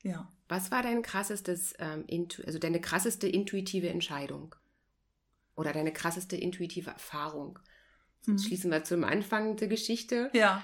Ja. 0.04 0.30
Was 0.48 0.72
war 0.72 0.84
dein 0.84 1.02
krassestes, 1.02 1.74
ähm, 1.80 2.06
also 2.46 2.60
deine 2.60 2.80
krasseste 2.80 3.28
intuitive 3.28 3.90
Entscheidung? 3.90 4.56
Oder 5.56 5.74
deine 5.74 5.94
krasseste 5.94 6.36
intuitive 6.36 6.92
Erfahrung? 6.92 7.60
Hm. 8.26 8.38
Schließen 8.38 8.72
wir 8.72 8.84
zum 8.84 9.04
Anfang 9.04 9.56
der 9.56 9.68
Geschichte. 9.68 10.30
Ja, 10.34 10.64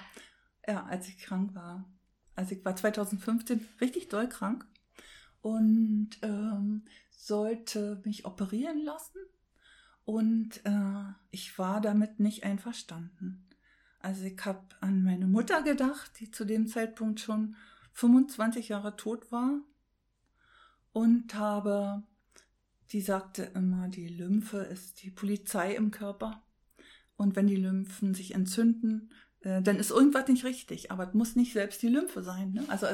ja, 0.66 0.84
als 0.84 1.08
ich 1.08 1.18
krank 1.18 1.54
war. 1.54 1.84
Also 2.34 2.54
ich 2.54 2.64
war 2.64 2.76
2015 2.76 3.66
richtig 3.80 4.08
doll 4.08 4.28
krank 4.28 4.66
und 5.40 6.10
ähm, 6.22 6.84
sollte 7.10 8.00
mich 8.04 8.24
operieren 8.24 8.82
lassen. 8.84 9.18
Und 10.04 10.64
äh, 10.64 11.12
ich 11.30 11.58
war 11.58 11.80
damit 11.80 12.18
nicht 12.20 12.44
einverstanden. 12.44 13.46
Also 14.00 14.24
ich 14.24 14.44
habe 14.44 14.64
an 14.80 15.04
meine 15.04 15.26
Mutter 15.26 15.62
gedacht, 15.62 16.18
die 16.18 16.30
zu 16.30 16.44
dem 16.44 16.66
Zeitpunkt 16.66 17.20
schon 17.20 17.54
25 17.92 18.68
Jahre 18.68 18.96
tot 18.96 19.30
war. 19.30 19.60
Und 20.92 21.34
habe, 21.34 22.02
die 22.92 23.00
sagte 23.00 23.44
immer, 23.54 23.88
die 23.88 24.08
Lymphe 24.08 24.58
ist 24.58 25.02
die 25.02 25.10
Polizei 25.10 25.74
im 25.74 25.90
Körper. 25.90 26.42
Und 27.16 27.36
wenn 27.36 27.46
die 27.46 27.56
Lymphen 27.56 28.14
sich 28.14 28.34
entzünden, 28.34 29.10
äh, 29.40 29.62
dann 29.62 29.76
ist 29.76 29.90
irgendwas 29.90 30.28
nicht 30.28 30.44
richtig. 30.44 30.90
Aber 30.90 31.08
es 31.08 31.14
muss 31.14 31.36
nicht 31.36 31.52
selbst 31.52 31.82
die 31.82 31.88
Lymphe 31.88 32.22
sein. 32.22 32.52
Ne? 32.52 32.64
Also 32.68 32.86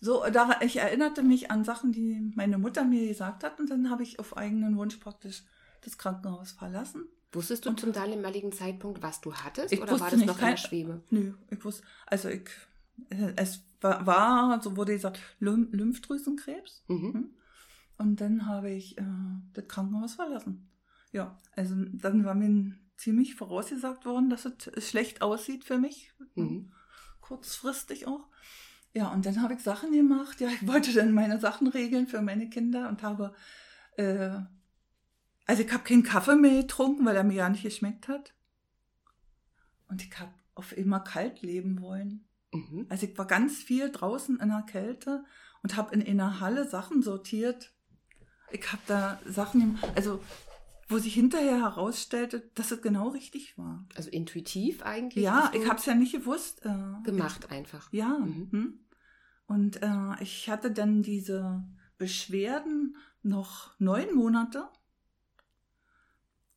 so, 0.00 0.24
da, 0.32 0.60
ich 0.62 0.76
erinnerte 0.76 1.22
mich 1.22 1.50
an 1.50 1.64
Sachen, 1.64 1.92
die 1.92 2.32
meine 2.34 2.58
Mutter 2.58 2.84
mir 2.84 3.06
gesagt 3.08 3.44
hat. 3.44 3.58
Und 3.60 3.70
dann 3.70 3.90
habe 3.90 4.02
ich 4.02 4.18
auf 4.18 4.36
eigenen 4.36 4.76
Wunsch 4.76 4.96
praktisch 4.98 5.42
das 5.82 5.98
Krankenhaus 5.98 6.52
verlassen. 6.52 7.06
Wusstest 7.32 7.64
du 7.64 7.70
Und- 7.70 7.80
zum 7.80 7.92
damaligen 7.92 8.52
Zeitpunkt, 8.52 9.02
was 9.02 9.20
du 9.20 9.32
hattest? 9.34 9.72
Ich 9.72 9.80
oder 9.80 9.98
war 9.98 10.10
das 10.10 10.18
nicht, 10.18 10.26
noch 10.26 10.34
in 10.34 10.40
der 10.40 10.48
kein- 10.48 10.58
Schwebe? 10.58 11.02
Nö, 11.10 11.32
ich 11.50 11.64
wusste, 11.64 11.82
also 12.06 12.28
ich, 12.28 12.42
es 13.36 13.64
war, 13.80 14.60
so 14.62 14.76
wurde 14.76 14.92
gesagt, 14.92 15.20
Lym 15.38 15.68
Lymphdrüsenkrebs. 15.72 16.84
Mhm. 16.88 17.30
Und 17.98 18.20
dann 18.20 18.46
habe 18.46 18.70
ich 18.70 18.98
äh, 18.98 19.04
das 19.52 19.68
Krankenhaus 19.68 20.14
verlassen. 20.14 20.70
Ja, 21.12 21.40
also 21.54 21.74
dann 21.76 22.24
war 22.24 22.34
mir 22.34 22.74
ziemlich 22.96 23.34
vorausgesagt 23.34 24.06
worden, 24.06 24.30
dass 24.30 24.44
es 24.46 24.88
schlecht 24.88 25.22
aussieht 25.22 25.64
für 25.64 25.78
mich. 25.78 26.12
Mhm. 26.34 26.72
Kurzfristig 27.20 28.06
auch. 28.06 28.28
Ja, 28.94 29.08
und 29.08 29.26
dann 29.26 29.42
habe 29.42 29.54
ich 29.54 29.60
Sachen 29.60 29.92
gemacht. 29.92 30.40
Ja, 30.40 30.48
ich 30.48 30.66
wollte 30.66 30.92
dann 30.92 31.12
meine 31.12 31.40
Sachen 31.40 31.66
regeln 31.66 32.06
für 32.06 32.22
meine 32.22 32.48
Kinder 32.48 32.88
und 32.88 33.02
habe 33.02 33.34
äh, 33.96 34.38
Also 35.46 35.62
ich 35.62 35.72
habe 35.72 35.84
keinen 35.84 36.02
Kaffee 36.02 36.36
mehr 36.36 36.62
getrunken, 36.62 37.04
weil 37.04 37.16
er 37.16 37.24
mir 37.24 37.34
ja 37.34 37.48
nicht 37.48 37.62
geschmeckt 37.62 38.08
hat. 38.08 38.34
Und 39.88 40.02
ich 40.02 40.18
habe 40.18 40.32
auf 40.54 40.76
immer 40.76 41.00
kalt 41.00 41.42
leben 41.42 41.80
wollen. 41.80 42.26
Mhm. 42.52 42.86
Also 42.88 43.06
ich 43.06 43.16
war 43.18 43.26
ganz 43.26 43.56
viel 43.56 43.90
draußen 43.90 44.40
in 44.40 44.48
der 44.48 44.62
Kälte 44.62 45.24
und 45.62 45.76
habe 45.76 45.94
in 45.94 46.06
einer 46.06 46.40
Halle 46.40 46.68
Sachen 46.68 47.02
sortiert. 47.02 47.72
Ich 48.50 48.70
habe 48.70 48.82
da 48.86 49.18
Sachen, 49.26 49.78
also 49.94 50.20
wo 50.88 50.98
sich 50.98 51.14
hinterher 51.14 51.58
herausstellte, 51.58 52.50
dass 52.54 52.70
es 52.70 52.82
genau 52.82 53.08
richtig 53.08 53.56
war. 53.56 53.86
Also 53.96 54.10
intuitiv 54.10 54.82
eigentlich? 54.82 55.24
Ja, 55.24 55.50
ich 55.54 55.66
habe 55.66 55.78
es 55.78 55.86
ja 55.86 55.94
nicht 55.94 56.12
gewusst. 56.12 56.64
Äh, 56.64 57.02
gemacht 57.02 57.50
einfach. 57.50 57.90
Ja. 57.92 58.18
Mhm. 58.18 58.48
hm. 58.50 58.78
Und 59.46 59.82
äh, 59.82 60.22
ich 60.22 60.48
hatte 60.48 60.70
dann 60.70 61.02
diese 61.02 61.64
Beschwerden 61.98 62.96
noch 63.22 63.78
neun 63.78 64.14
Monate 64.14 64.68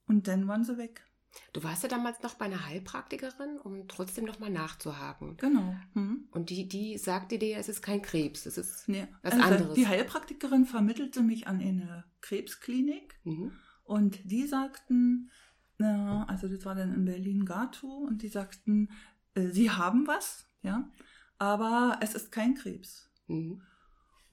und 0.07 0.27
dann 0.27 0.47
waren 0.47 0.63
sie 0.63 0.77
weg. 0.77 1.05
Du 1.53 1.63
warst 1.63 1.83
ja 1.83 1.89
damals 1.89 2.21
noch 2.21 2.35
bei 2.35 2.45
einer 2.45 2.65
Heilpraktikerin, 2.65 3.59
um 3.63 3.87
trotzdem 3.87 4.25
nochmal 4.25 4.49
nachzuhaken. 4.49 5.37
Genau. 5.37 5.75
Hm. 5.93 6.27
Und 6.31 6.49
die, 6.49 6.67
die 6.67 6.97
sagte 6.97 7.37
dir, 7.37 7.57
es 7.57 7.69
ist 7.69 7.81
kein 7.81 8.01
Krebs, 8.01 8.45
es 8.45 8.57
ist. 8.57 8.87
Nee. 8.87 9.07
Was 9.21 9.33
also 9.33 9.45
anderes. 9.45 9.73
Die 9.75 9.87
Heilpraktikerin 9.87 10.65
vermittelte 10.65 11.21
mich 11.21 11.47
an 11.47 11.59
eine 11.61 12.05
Krebsklinik 12.21 13.19
Mhm. 13.23 13.51
und 13.83 14.19
die 14.29 14.47
sagten, 14.47 15.29
also 15.77 16.47
das 16.47 16.63
war 16.65 16.75
dann 16.75 16.93
in 16.93 17.05
Berlin-Gatow 17.05 18.07
und 18.07 18.21
die 18.21 18.29
sagten, 18.29 18.89
äh, 19.33 19.47
sie 19.49 19.69
haben 19.71 20.07
was, 20.07 20.47
ja, 20.61 20.89
aber 21.37 21.99
es 22.01 22.15
ist 22.15 22.31
kein 22.31 22.55
Krebs. 22.55 23.11
Mhm. 23.27 23.61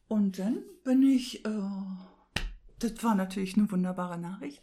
Und 0.07 0.39
dann 0.39 0.63
bin 0.85 1.03
ich, 1.03 1.45
äh, 1.45 1.71
das 2.79 3.03
war 3.03 3.15
natürlich 3.15 3.57
eine 3.57 3.71
wunderbare 3.71 4.19
Nachricht. 4.19 4.63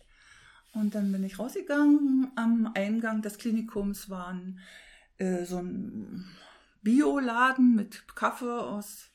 Und 0.74 0.96
dann 0.96 1.12
bin 1.12 1.24
ich 1.24 1.40
rausgegangen. 1.40 2.32
Am 2.36 2.72
Eingang 2.76 3.22
des 3.22 3.38
Klinikums 3.38 4.10
war 4.10 4.28
ein, 4.28 4.60
äh, 5.18 5.46
so 5.46 5.58
ein 5.58 6.26
Bioladen 6.82 7.76
mit 7.76 8.08
Kaffee 8.16 8.62
aus 8.62 9.10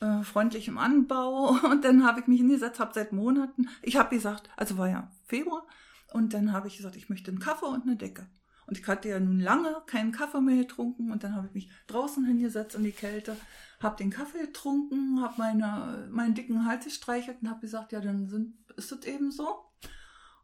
äh, 0.00 0.22
freundlichem 0.22 0.78
Anbau. 0.78 1.56
Und 1.70 1.84
dann 1.84 2.04
habe 2.04 2.20
ich 2.20 2.26
mich 2.26 2.40
hingesetzt, 2.40 2.80
habe 2.80 2.92
seit 2.94 3.12
Monaten, 3.12 3.68
ich 3.82 3.96
habe 3.96 4.14
gesagt, 4.14 4.50
also 4.56 4.78
war 4.78 4.88
ja 4.88 5.10
Februar, 5.26 5.66
und 6.14 6.32
dann 6.32 6.52
habe 6.52 6.68
ich 6.68 6.76
gesagt, 6.76 6.94
ich 6.94 7.08
möchte 7.08 7.32
einen 7.32 7.40
Kaffee 7.40 7.66
und 7.66 7.82
eine 7.82 7.96
Decke. 7.96 8.26
Und 8.66 8.78
ich 8.78 8.86
hatte 8.86 9.08
ja 9.08 9.18
nun 9.18 9.40
lange 9.40 9.82
keinen 9.86 10.12
Kaffee 10.12 10.40
mehr 10.40 10.56
getrunken 10.56 11.10
und 11.10 11.24
dann 11.24 11.34
habe 11.34 11.48
ich 11.48 11.54
mich 11.54 11.70
draußen 11.88 12.24
hingesetzt 12.24 12.76
in 12.76 12.84
die 12.84 12.92
Kälte, 12.92 13.36
habe 13.80 13.96
den 13.96 14.10
Kaffee 14.10 14.38
getrunken, 14.38 15.20
habe 15.20 15.34
meine, 15.38 16.08
meinen 16.10 16.34
dicken 16.34 16.66
Hals 16.66 16.84
gestreichelt 16.84 17.38
und 17.42 17.50
habe 17.50 17.60
gesagt, 17.60 17.92
ja, 17.92 18.00
dann 18.00 18.28
sind, 18.28 18.54
ist 18.76 18.92
es 18.92 19.04
eben 19.04 19.32
so. 19.32 19.64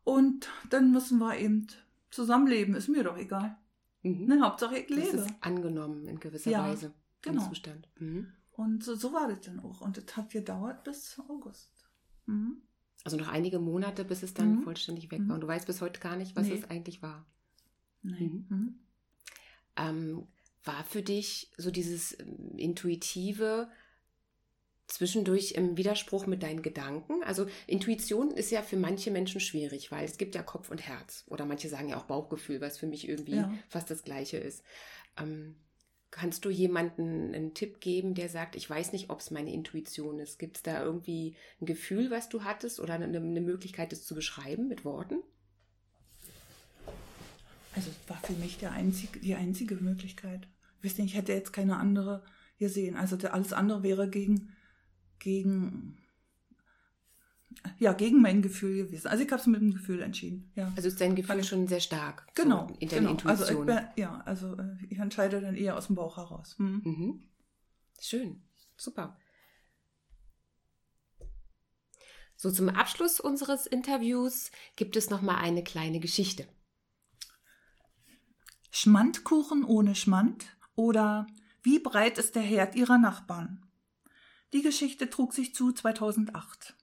Und 0.05 0.49
dann 0.71 0.91
müssen 0.93 1.19
wir 1.19 1.39
eben 1.39 1.67
zusammenleben, 2.11 2.75
ist 2.75 2.89
mir 2.89 3.05
doch 3.05 3.17
egal. 3.17 3.57
Mhm. 4.03 4.25
Ne, 4.27 4.41
Hauptsache 4.43 4.79
ich 4.79 4.87
Das 4.89 4.97
lebe. 4.97 5.17
ist 5.19 5.29
angenommen 5.41 6.07
in 6.07 6.19
gewisser 6.21 6.51
Ja, 6.51 6.65
Weise. 6.65 6.93
genau. 7.23 7.47
Zustand. 7.49 7.89
Mhm. 7.99 8.33
Und 8.53 8.83
so, 8.85 8.95
so 8.95 9.13
war 9.13 9.29
das 9.29 9.41
dann 9.43 9.61
auch. 9.61 9.81
Und 9.81 9.97
das 9.97 10.17
hat 10.17 10.31
gedauert 10.31 10.85
bis 10.85 11.19
August. 11.29 11.71
Mhm. 12.27 12.63
Also 13.05 13.17
noch 13.17 13.29
einige 13.29 13.59
Monate, 13.59 14.05
bis 14.05 14.23
es 14.23 14.35
dann 14.35 14.57
Mhm. 14.57 14.63
vollständig 14.63 15.11
weg 15.11 15.21
Mhm. 15.21 15.29
war. 15.29 15.35
Und 15.37 15.41
du 15.43 15.47
weißt 15.49 15.67
bis 15.67 15.81
heute 15.81 16.01
gar 16.01 16.17
nicht, 16.17 16.37
was 16.37 16.47
Nee. 16.49 16.55
es 16.55 16.65
eigentlich 16.71 17.03
war. 17.03 17.27
Nein. 18.03 18.47
Mhm. 18.49 18.75
Ähm, 19.77 20.27
war 20.65 20.85
für 20.85 21.03
dich 21.03 21.51
so 21.57 21.71
dieses 21.71 22.19
ähm, 22.21 22.57
intuitive 22.57 23.69
zwischendurch 24.91 25.53
im 25.53 25.77
Widerspruch 25.77 26.27
mit 26.27 26.43
deinen 26.43 26.63
Gedanken? 26.63 27.23
Also 27.23 27.47
Intuition 27.67 28.31
ist 28.31 28.51
ja 28.51 28.63
für 28.63 28.77
manche 28.77 29.11
Menschen 29.11 29.41
schwierig, 29.41 29.91
weil 29.91 30.05
es 30.05 30.19
gibt 30.19 30.35
ja 30.35 30.43
Kopf 30.43 30.71
und 30.71 30.87
Herz. 30.87 31.25
Oder 31.29 31.47
manche 31.47 31.69
sagen 31.69 31.89
ja 31.89 31.97
auch 31.97 32.05
Bauchgefühl, 32.05 32.61
was 32.61 32.79
für 32.79 32.87
mich 32.87 33.09
irgendwie 33.09 33.37
Ja. 33.37 33.53
fast 33.69 33.91
das 33.91 34.03
gleiche 34.05 34.37
ist. 34.39 34.63
Ähm, 35.19 35.57
kannst 36.11 36.45
du 36.45 36.51
jemanden 36.51 37.35
einen 37.35 37.55
Tipp 37.55 37.81
geben, 37.81 38.15
der 38.15 38.29
sagt, 38.29 38.57
ich 38.57 38.69
weiß 38.69 38.93
nicht, 38.93 39.11
ob 39.11 39.21
es 39.21 39.31
meine 39.31 39.53
Intuition 39.53 40.19
ist? 40.19 40.39
Gibt 40.39 40.57
es 40.57 40.63
da 40.65 40.83
irgendwie 40.83 41.37
ein 41.61 41.67
Gefühl, 41.67 42.11
was 42.11 42.29
du 42.29 42.43
hattest 42.43 42.81
oder 42.81 42.95
eine, 42.95 43.05
eine 43.05 43.41
Möglichkeit, 43.41 43.93
das 43.93 44.05
zu 44.05 44.15
beschreiben 44.15 44.67
mit 44.67 44.85
Worten? 44.85 45.23
Also 47.77 47.91
es 47.91 48.11
war 48.11 48.21
für 48.25 48.33
mich 48.33 48.59
der 48.59 48.73
einzige, 48.73 49.21
die 49.21 49.37
einzige 49.37 49.77
Möglichkeit. 49.77 50.49
Ich 50.83 50.91
weiß 50.91 50.99
nicht, 50.99 51.13
ich 51.13 51.17
hätte 51.17 51.33
jetzt 51.33 51.53
keine 51.53 51.77
andere 51.77 52.25
gesehen. 52.59 52.97
Also 52.97 53.17
der, 53.17 53.33
alles 53.33 53.53
andere 53.53 53.83
wäre 53.85 54.09
gegen, 54.11 54.53
gegen, 55.21 55.97
ja, 57.79 57.93
gegen 57.93 58.21
mein 58.21 58.43
Gefühl 58.43 58.85
gewesen. 58.87 59.07
Also 59.09 59.23
ich 59.23 59.31
habe 59.31 59.41
es 59.41 59.47
mit 59.47 59.61
dem 59.61 59.73
Gefühl 59.73 60.03
entschieden. 60.03 60.51
Ja. 60.57 60.73
Also 60.77 60.89
ist 60.89 61.01
dein 61.01 61.15
Gefühl 61.15 61.37
Kann- 61.37 61.45
schon 61.45 61.69
sehr 61.69 61.81
stark. 61.81 62.27
Genau, 62.35 62.67
So 62.69 62.75
in 62.81 62.89
deiner 62.89 63.15
genau. 63.15 63.29
Also 63.31 63.45
ich 63.45 63.51
Intuition. 63.51 63.89
ja, 63.97 64.21
also 64.25 64.57
äh, 64.57 64.77
ich 64.89 64.99
entscheide 64.99 65.41
dann 65.41 65.55
eher 65.55 65.77
aus 65.77 65.87
dem 65.87 65.97
Bauch 65.97 66.17
heraus. 66.17 66.57
Hm. 66.59 66.81
Mhm. 66.85 67.23
Schön, 68.01 68.43
super. 68.77 69.17
So 72.37 72.51
zum 72.51 72.71
Abschluss 72.71 73.21
unseres 73.21 73.67
Interviews 73.67 74.51
gibt 74.77 74.97
es 74.97 75.11
noch 75.11 75.21
mal 75.21 75.37
eine 75.37 75.63
kleine 75.63 76.01
Geschichte. 76.01 76.49
Schmandkuchen 78.71 79.65
ohne 79.65 79.95
Schmand 79.95 80.47
oder 80.75 81.27
Wie 81.63 81.79
breit 81.81 82.17
ist 82.17 82.37
der 82.37 82.43
Herd 82.43 82.75
Ihrer 82.77 82.97
Nachbarn? 82.97 83.67
Die 84.53 84.63
Geschichte 84.63 85.09
trug 85.09 85.33
sich 85.33 85.55
zu 85.55 85.73
2008. 85.73 86.75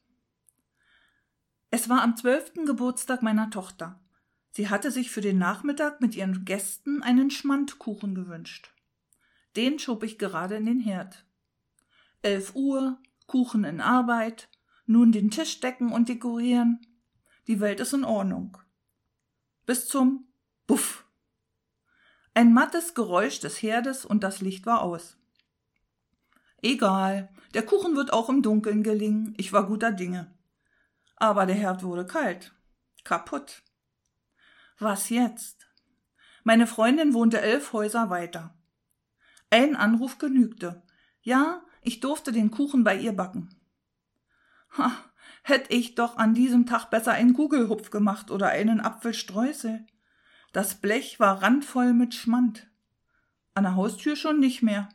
Es 1.70 1.90
war 1.90 2.02
am 2.02 2.16
zwölften 2.16 2.66
Geburtstag 2.66 3.22
meiner 3.22 3.50
Tochter. 3.50 4.00
Sie 4.52 4.70
hatte 4.70 4.90
sich 4.90 5.12
für 5.12 5.22
den 5.22 5.38
Nachmittag 5.38 6.00
mit 6.00 6.16
ihren 6.16 6.46
Gästen 6.46 7.04
einen 7.04 7.30
Schmandkuchen 7.30 8.16
gewünscht. 8.16 8.74
Den 9.56 9.80
schob 9.80 10.04
ich 10.04 10.18
gerade 10.18 10.56
in 10.56 10.66
den 10.66 10.80
Herd. 10.80 11.26
Elf 12.22 12.56
Uhr, 12.56 12.98
Kuchen 13.26 13.66
in 13.66 13.82
Arbeit, 13.82 14.50
nun 14.86 15.12
den 15.12 15.30
Tisch 15.30 15.60
decken 15.60 15.92
und 15.92 16.08
dekorieren. 16.08 16.80
Die 17.48 17.60
Welt 17.60 17.82
ist 17.82 17.94
in 17.94 18.06
Ordnung. 18.06 18.58
Bis 19.66 19.88
zum 19.88 20.28
Buff. 20.66 21.06
Ein 22.34 22.54
mattes 22.54 22.94
Geräusch 22.94 23.40
des 23.42 23.62
Herdes 23.62 24.06
und 24.06 24.24
das 24.24 24.40
Licht 24.40 24.66
war 24.66 24.82
aus. 24.82 25.18
Egal, 26.62 27.30
der 27.54 27.66
Kuchen 27.66 27.96
wird 27.96 28.14
auch 28.14 28.30
im 28.30 28.42
Dunkeln 28.42 28.84
gelingen, 28.84 29.34
ich 29.38 29.54
war 29.54 29.68
guter 29.68 29.92
Dinge. 29.92 30.34
Aber 31.16 31.46
der 31.46 31.56
Herd 31.56 31.84
wurde 31.84 32.06
kalt. 32.06 32.54
Kaputt. 33.04 33.64
Was 34.80 35.10
jetzt? 35.10 35.68
Meine 36.44 36.68
Freundin 36.68 37.14
wohnte 37.14 37.42
elf 37.42 37.74
Häuser 37.74 38.10
weiter. 38.10 38.56
Ein 39.50 39.76
Anruf 39.76 40.18
genügte. 40.18 40.84
Ja, 41.22 41.62
ich 41.82 42.00
durfte 42.00 42.32
den 42.32 42.52
Kuchen 42.52 42.84
bei 42.84 42.96
ihr 42.96 43.14
backen. 43.14 43.50
Ha, 44.78 44.92
hätt 45.44 45.66
ich 45.70 45.96
doch 45.96 46.18
an 46.18 46.34
diesem 46.34 46.66
Tag 46.66 46.90
besser 46.90 47.14
einen 47.14 47.34
Gugelhupf 47.34 47.90
gemacht 47.90 48.30
oder 48.30 48.50
einen 48.50 48.82
Apfelstreusel. 48.82 49.86
Das 50.54 50.76
Blech 50.76 51.20
war 51.20 51.42
randvoll 51.42 51.94
mit 51.94 52.14
Schmand. 52.14 52.68
An 53.54 53.64
der 53.64 53.76
Haustür 53.76 54.16
schon 54.16 54.40
nicht 54.40 54.62
mehr. 54.62 54.90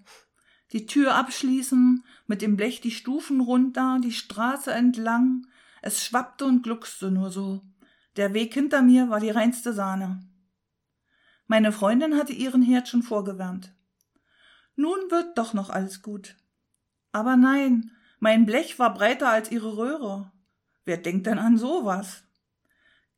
Die 0.73 0.87
Tür 0.87 1.15
abschließen, 1.15 2.03
mit 2.27 2.41
dem 2.41 2.57
Blech 2.57 2.81
die 2.81 2.91
Stufen 2.91 3.41
runter, 3.41 3.99
die 4.03 4.13
Straße 4.13 4.73
entlang. 4.73 5.47
Es 5.83 6.03
schwappte 6.03 6.47
und 6.47 6.63
gluckste 6.63 7.11
nur 7.11 7.31
so. 7.31 7.61
Der 8.17 8.33
Weg 8.33 8.55
hinter 8.55 8.81
mir 8.81 9.11
war 9.11 9.21
die 9.21 9.31
reinste 9.31 9.75
Sahne. 9.75 10.21
Meine 11.47 11.73
Freundin 11.73 12.17
hatte 12.17 12.33
ihren 12.33 12.63
Herd 12.63 12.89
schon 12.89 13.03
vorgewärmt. 13.03 13.75
Nun 14.75 14.99
wird 15.11 15.37
doch 15.37 15.53
noch 15.53 15.69
alles 15.69 16.01
gut. 16.01 16.37
Aber 17.11 17.37
nein, 17.37 17.91
mein 18.19 18.47
Blech 18.47 18.79
war 18.79 18.95
breiter 18.95 19.29
als 19.29 19.51
ihre 19.51 19.77
Röhre. 19.77 20.33
Wer 20.87 20.97
denkt 20.97 21.27
denn 21.27 21.39
an 21.39 21.59
sowas? 21.59 22.25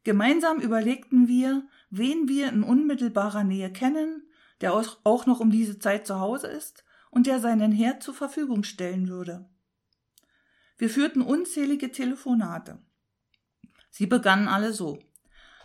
Gemeinsam 0.03 0.59
überlegten 0.59 1.29
wir, 1.29 1.63
wen 1.91 2.27
wir 2.27 2.49
in 2.49 2.65
unmittelbarer 2.65 3.45
Nähe 3.45 3.73
kennen, 3.73 4.29
der 4.61 4.75
auch 4.75 5.27
noch 5.27 5.39
um 5.39 5.51
diese 5.51 5.79
Zeit 5.79 6.07
zu 6.07 6.19
Hause 6.19 6.49
ist 6.49 6.85
und 7.15 7.29
der 7.29 7.39
seinen 7.39 7.71
Herd 7.71 8.03
zur 8.03 8.13
Verfügung 8.13 8.65
stellen 8.65 9.09
würde. 9.09 9.49
Wir 10.77 10.91
führten 10.91 11.23
unzählige 11.23 11.93
Telefonate. 11.93 12.79
Sie 13.91 14.07
begannen 14.07 14.49
alle 14.49 14.73
so. 14.73 14.99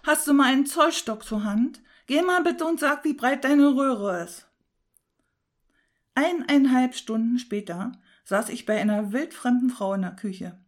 Hast 0.04 0.28
du 0.28 0.34
mal 0.34 0.54
einen 0.54 0.68
Zollstock 0.68 1.24
zur 1.24 1.44
Hand? 1.44 1.82
Geh 2.06 2.22
mal 2.22 2.44
bitte 2.44 2.66
und 2.66 2.80
sag, 2.80 3.04
wie 3.04 3.14
breit 3.14 3.44
deine 3.44 3.76
Röhre 3.76 4.24
ist. 4.24 4.48
Eineinhalb 6.14 6.94
Stunden 6.94 7.40
später 7.40 7.94
saß 8.26 8.50
ich 8.50 8.68
bei 8.68 8.80
einer 8.80 9.12
wildfremden 9.12 9.72
Frau 9.72 9.96
in 9.96 10.04
der 10.04 10.16
Küche. 10.16 10.60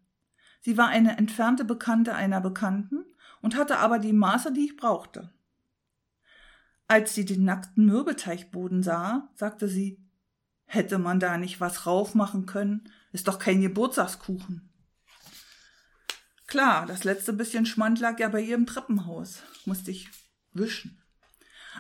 Sie 0.62 0.78
war 0.78 0.88
eine 0.88 1.18
entfernte 1.18 1.64
Bekannte 1.64 2.16
einer 2.16 2.42
Bekannten 2.42 3.06
und 3.42 3.56
hatte 3.56 3.78
aber 3.78 4.00
die 4.00 4.14
Maße, 4.14 4.52
die 4.52 4.66
ich 4.66 4.78
brauchte. 4.78 5.32
Als 6.88 7.14
sie 7.14 7.26
den 7.26 7.44
nackten 7.44 7.86
Mürbeteigboden 7.86 8.82
sah, 8.82 9.30
sagte 9.36 9.68
sie, 9.68 10.01
hätte 10.74 10.98
man 11.00 11.20
da 11.20 11.38
nicht 11.38 11.60
was 11.60 11.86
raufmachen 11.86 12.46
können, 12.46 12.90
ist 13.12 13.28
doch 13.28 13.40
kein 13.40 13.62
Geburtstagskuchen. 13.62 14.70
Klar, 16.48 16.86
das 16.86 17.04
letzte 17.04 17.34
bisschen 17.34 17.66
Schmand 17.66 18.00
lag 18.00 18.20
ja 18.20 18.30
bei 18.30 18.40
ihr 18.42 18.56
im 18.56 18.66
Treppenhaus. 18.66 19.44
Musste 19.66 19.92
ich 19.92 20.10
wischen. 20.54 21.04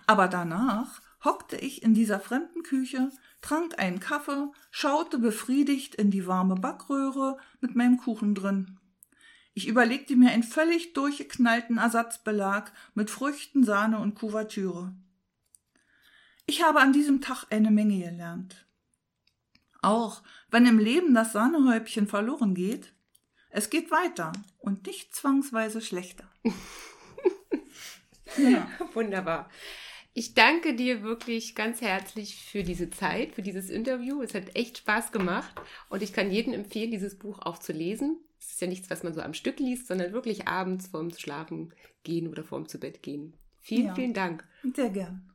Aber 0.07 0.27
danach 0.27 1.01
hockte 1.23 1.55
ich 1.55 1.83
in 1.83 1.93
dieser 1.93 2.19
fremden 2.19 2.63
Küche, 2.63 3.11
trank 3.39 3.79
einen 3.79 4.01
Kaffee, 4.01 4.51
schaute 4.71 5.19
befriedigt 5.19 5.95
in 5.95 6.11
die 6.11 6.27
warme 6.27 6.55
Backröhre 6.55 7.37
mit 7.61 7.75
meinem 7.75 7.97
Kuchen 7.97 8.35
drin. 8.35 8.77
Ich 9.53 9.67
überlegte 9.67 10.17
mir 10.17 10.31
einen 10.31 10.43
völlig 10.43 10.91
durchgeknallten 10.93 11.77
Ersatzbelag 11.77 12.73
mit 12.93 13.09
Früchten, 13.09 13.63
Sahne 13.63 13.99
und 13.99 14.15
Kuvertüre. 14.15 14.93
Ich 16.45 16.61
habe 16.63 16.81
an 16.81 16.91
diesem 16.91 17.21
Tag 17.21 17.45
eine 17.51 17.71
Menge 17.71 17.99
gelernt. 17.99 18.65
Auch 19.81 20.21
wenn 20.49 20.65
im 20.65 20.79
Leben 20.79 21.13
das 21.13 21.33
Sahnehäubchen 21.33 22.07
verloren 22.07 22.53
geht, 22.53 22.93
es 23.49 23.69
geht 23.69 23.91
weiter 23.91 24.31
und 24.59 24.85
nicht 24.87 25.13
zwangsweise 25.13 25.81
schlechter. 25.81 26.29
ja. 28.37 28.67
Wunderbar. 28.93 29.49
Ich 30.13 30.33
danke 30.33 30.75
dir 30.75 31.03
wirklich 31.03 31.55
ganz 31.55 31.81
herzlich 31.81 32.35
für 32.35 32.63
diese 32.63 32.89
Zeit, 32.89 33.33
für 33.33 33.41
dieses 33.41 33.69
Interview. 33.69 34.21
Es 34.21 34.33
hat 34.33 34.55
echt 34.55 34.79
Spaß 34.79 35.11
gemacht 35.11 35.53
und 35.89 36.03
ich 36.03 36.11
kann 36.11 36.31
jedem 36.31 36.53
empfehlen, 36.53 36.91
dieses 36.91 37.17
Buch 37.17 37.39
auch 37.39 37.57
zu 37.57 37.71
lesen. 37.71 38.19
Es 38.39 38.51
ist 38.51 38.61
ja 38.61 38.67
nichts, 38.67 38.89
was 38.89 39.03
man 39.03 39.13
so 39.13 39.21
am 39.21 39.33
Stück 39.33 39.59
liest, 39.59 39.87
sondern 39.87 40.11
wirklich 40.11 40.47
abends 40.47 40.87
vorm 40.87 41.11
Schlafen 41.11 41.73
gehen 42.03 42.27
oder 42.27 42.43
vorm 42.43 42.67
zu 42.67 42.79
Bett 42.79 43.01
gehen. 43.03 43.37
Vielen, 43.59 43.87
ja. 43.87 43.95
vielen 43.95 44.13
Dank. 44.13 44.45
Sehr 44.75 44.89
gern. 44.89 45.30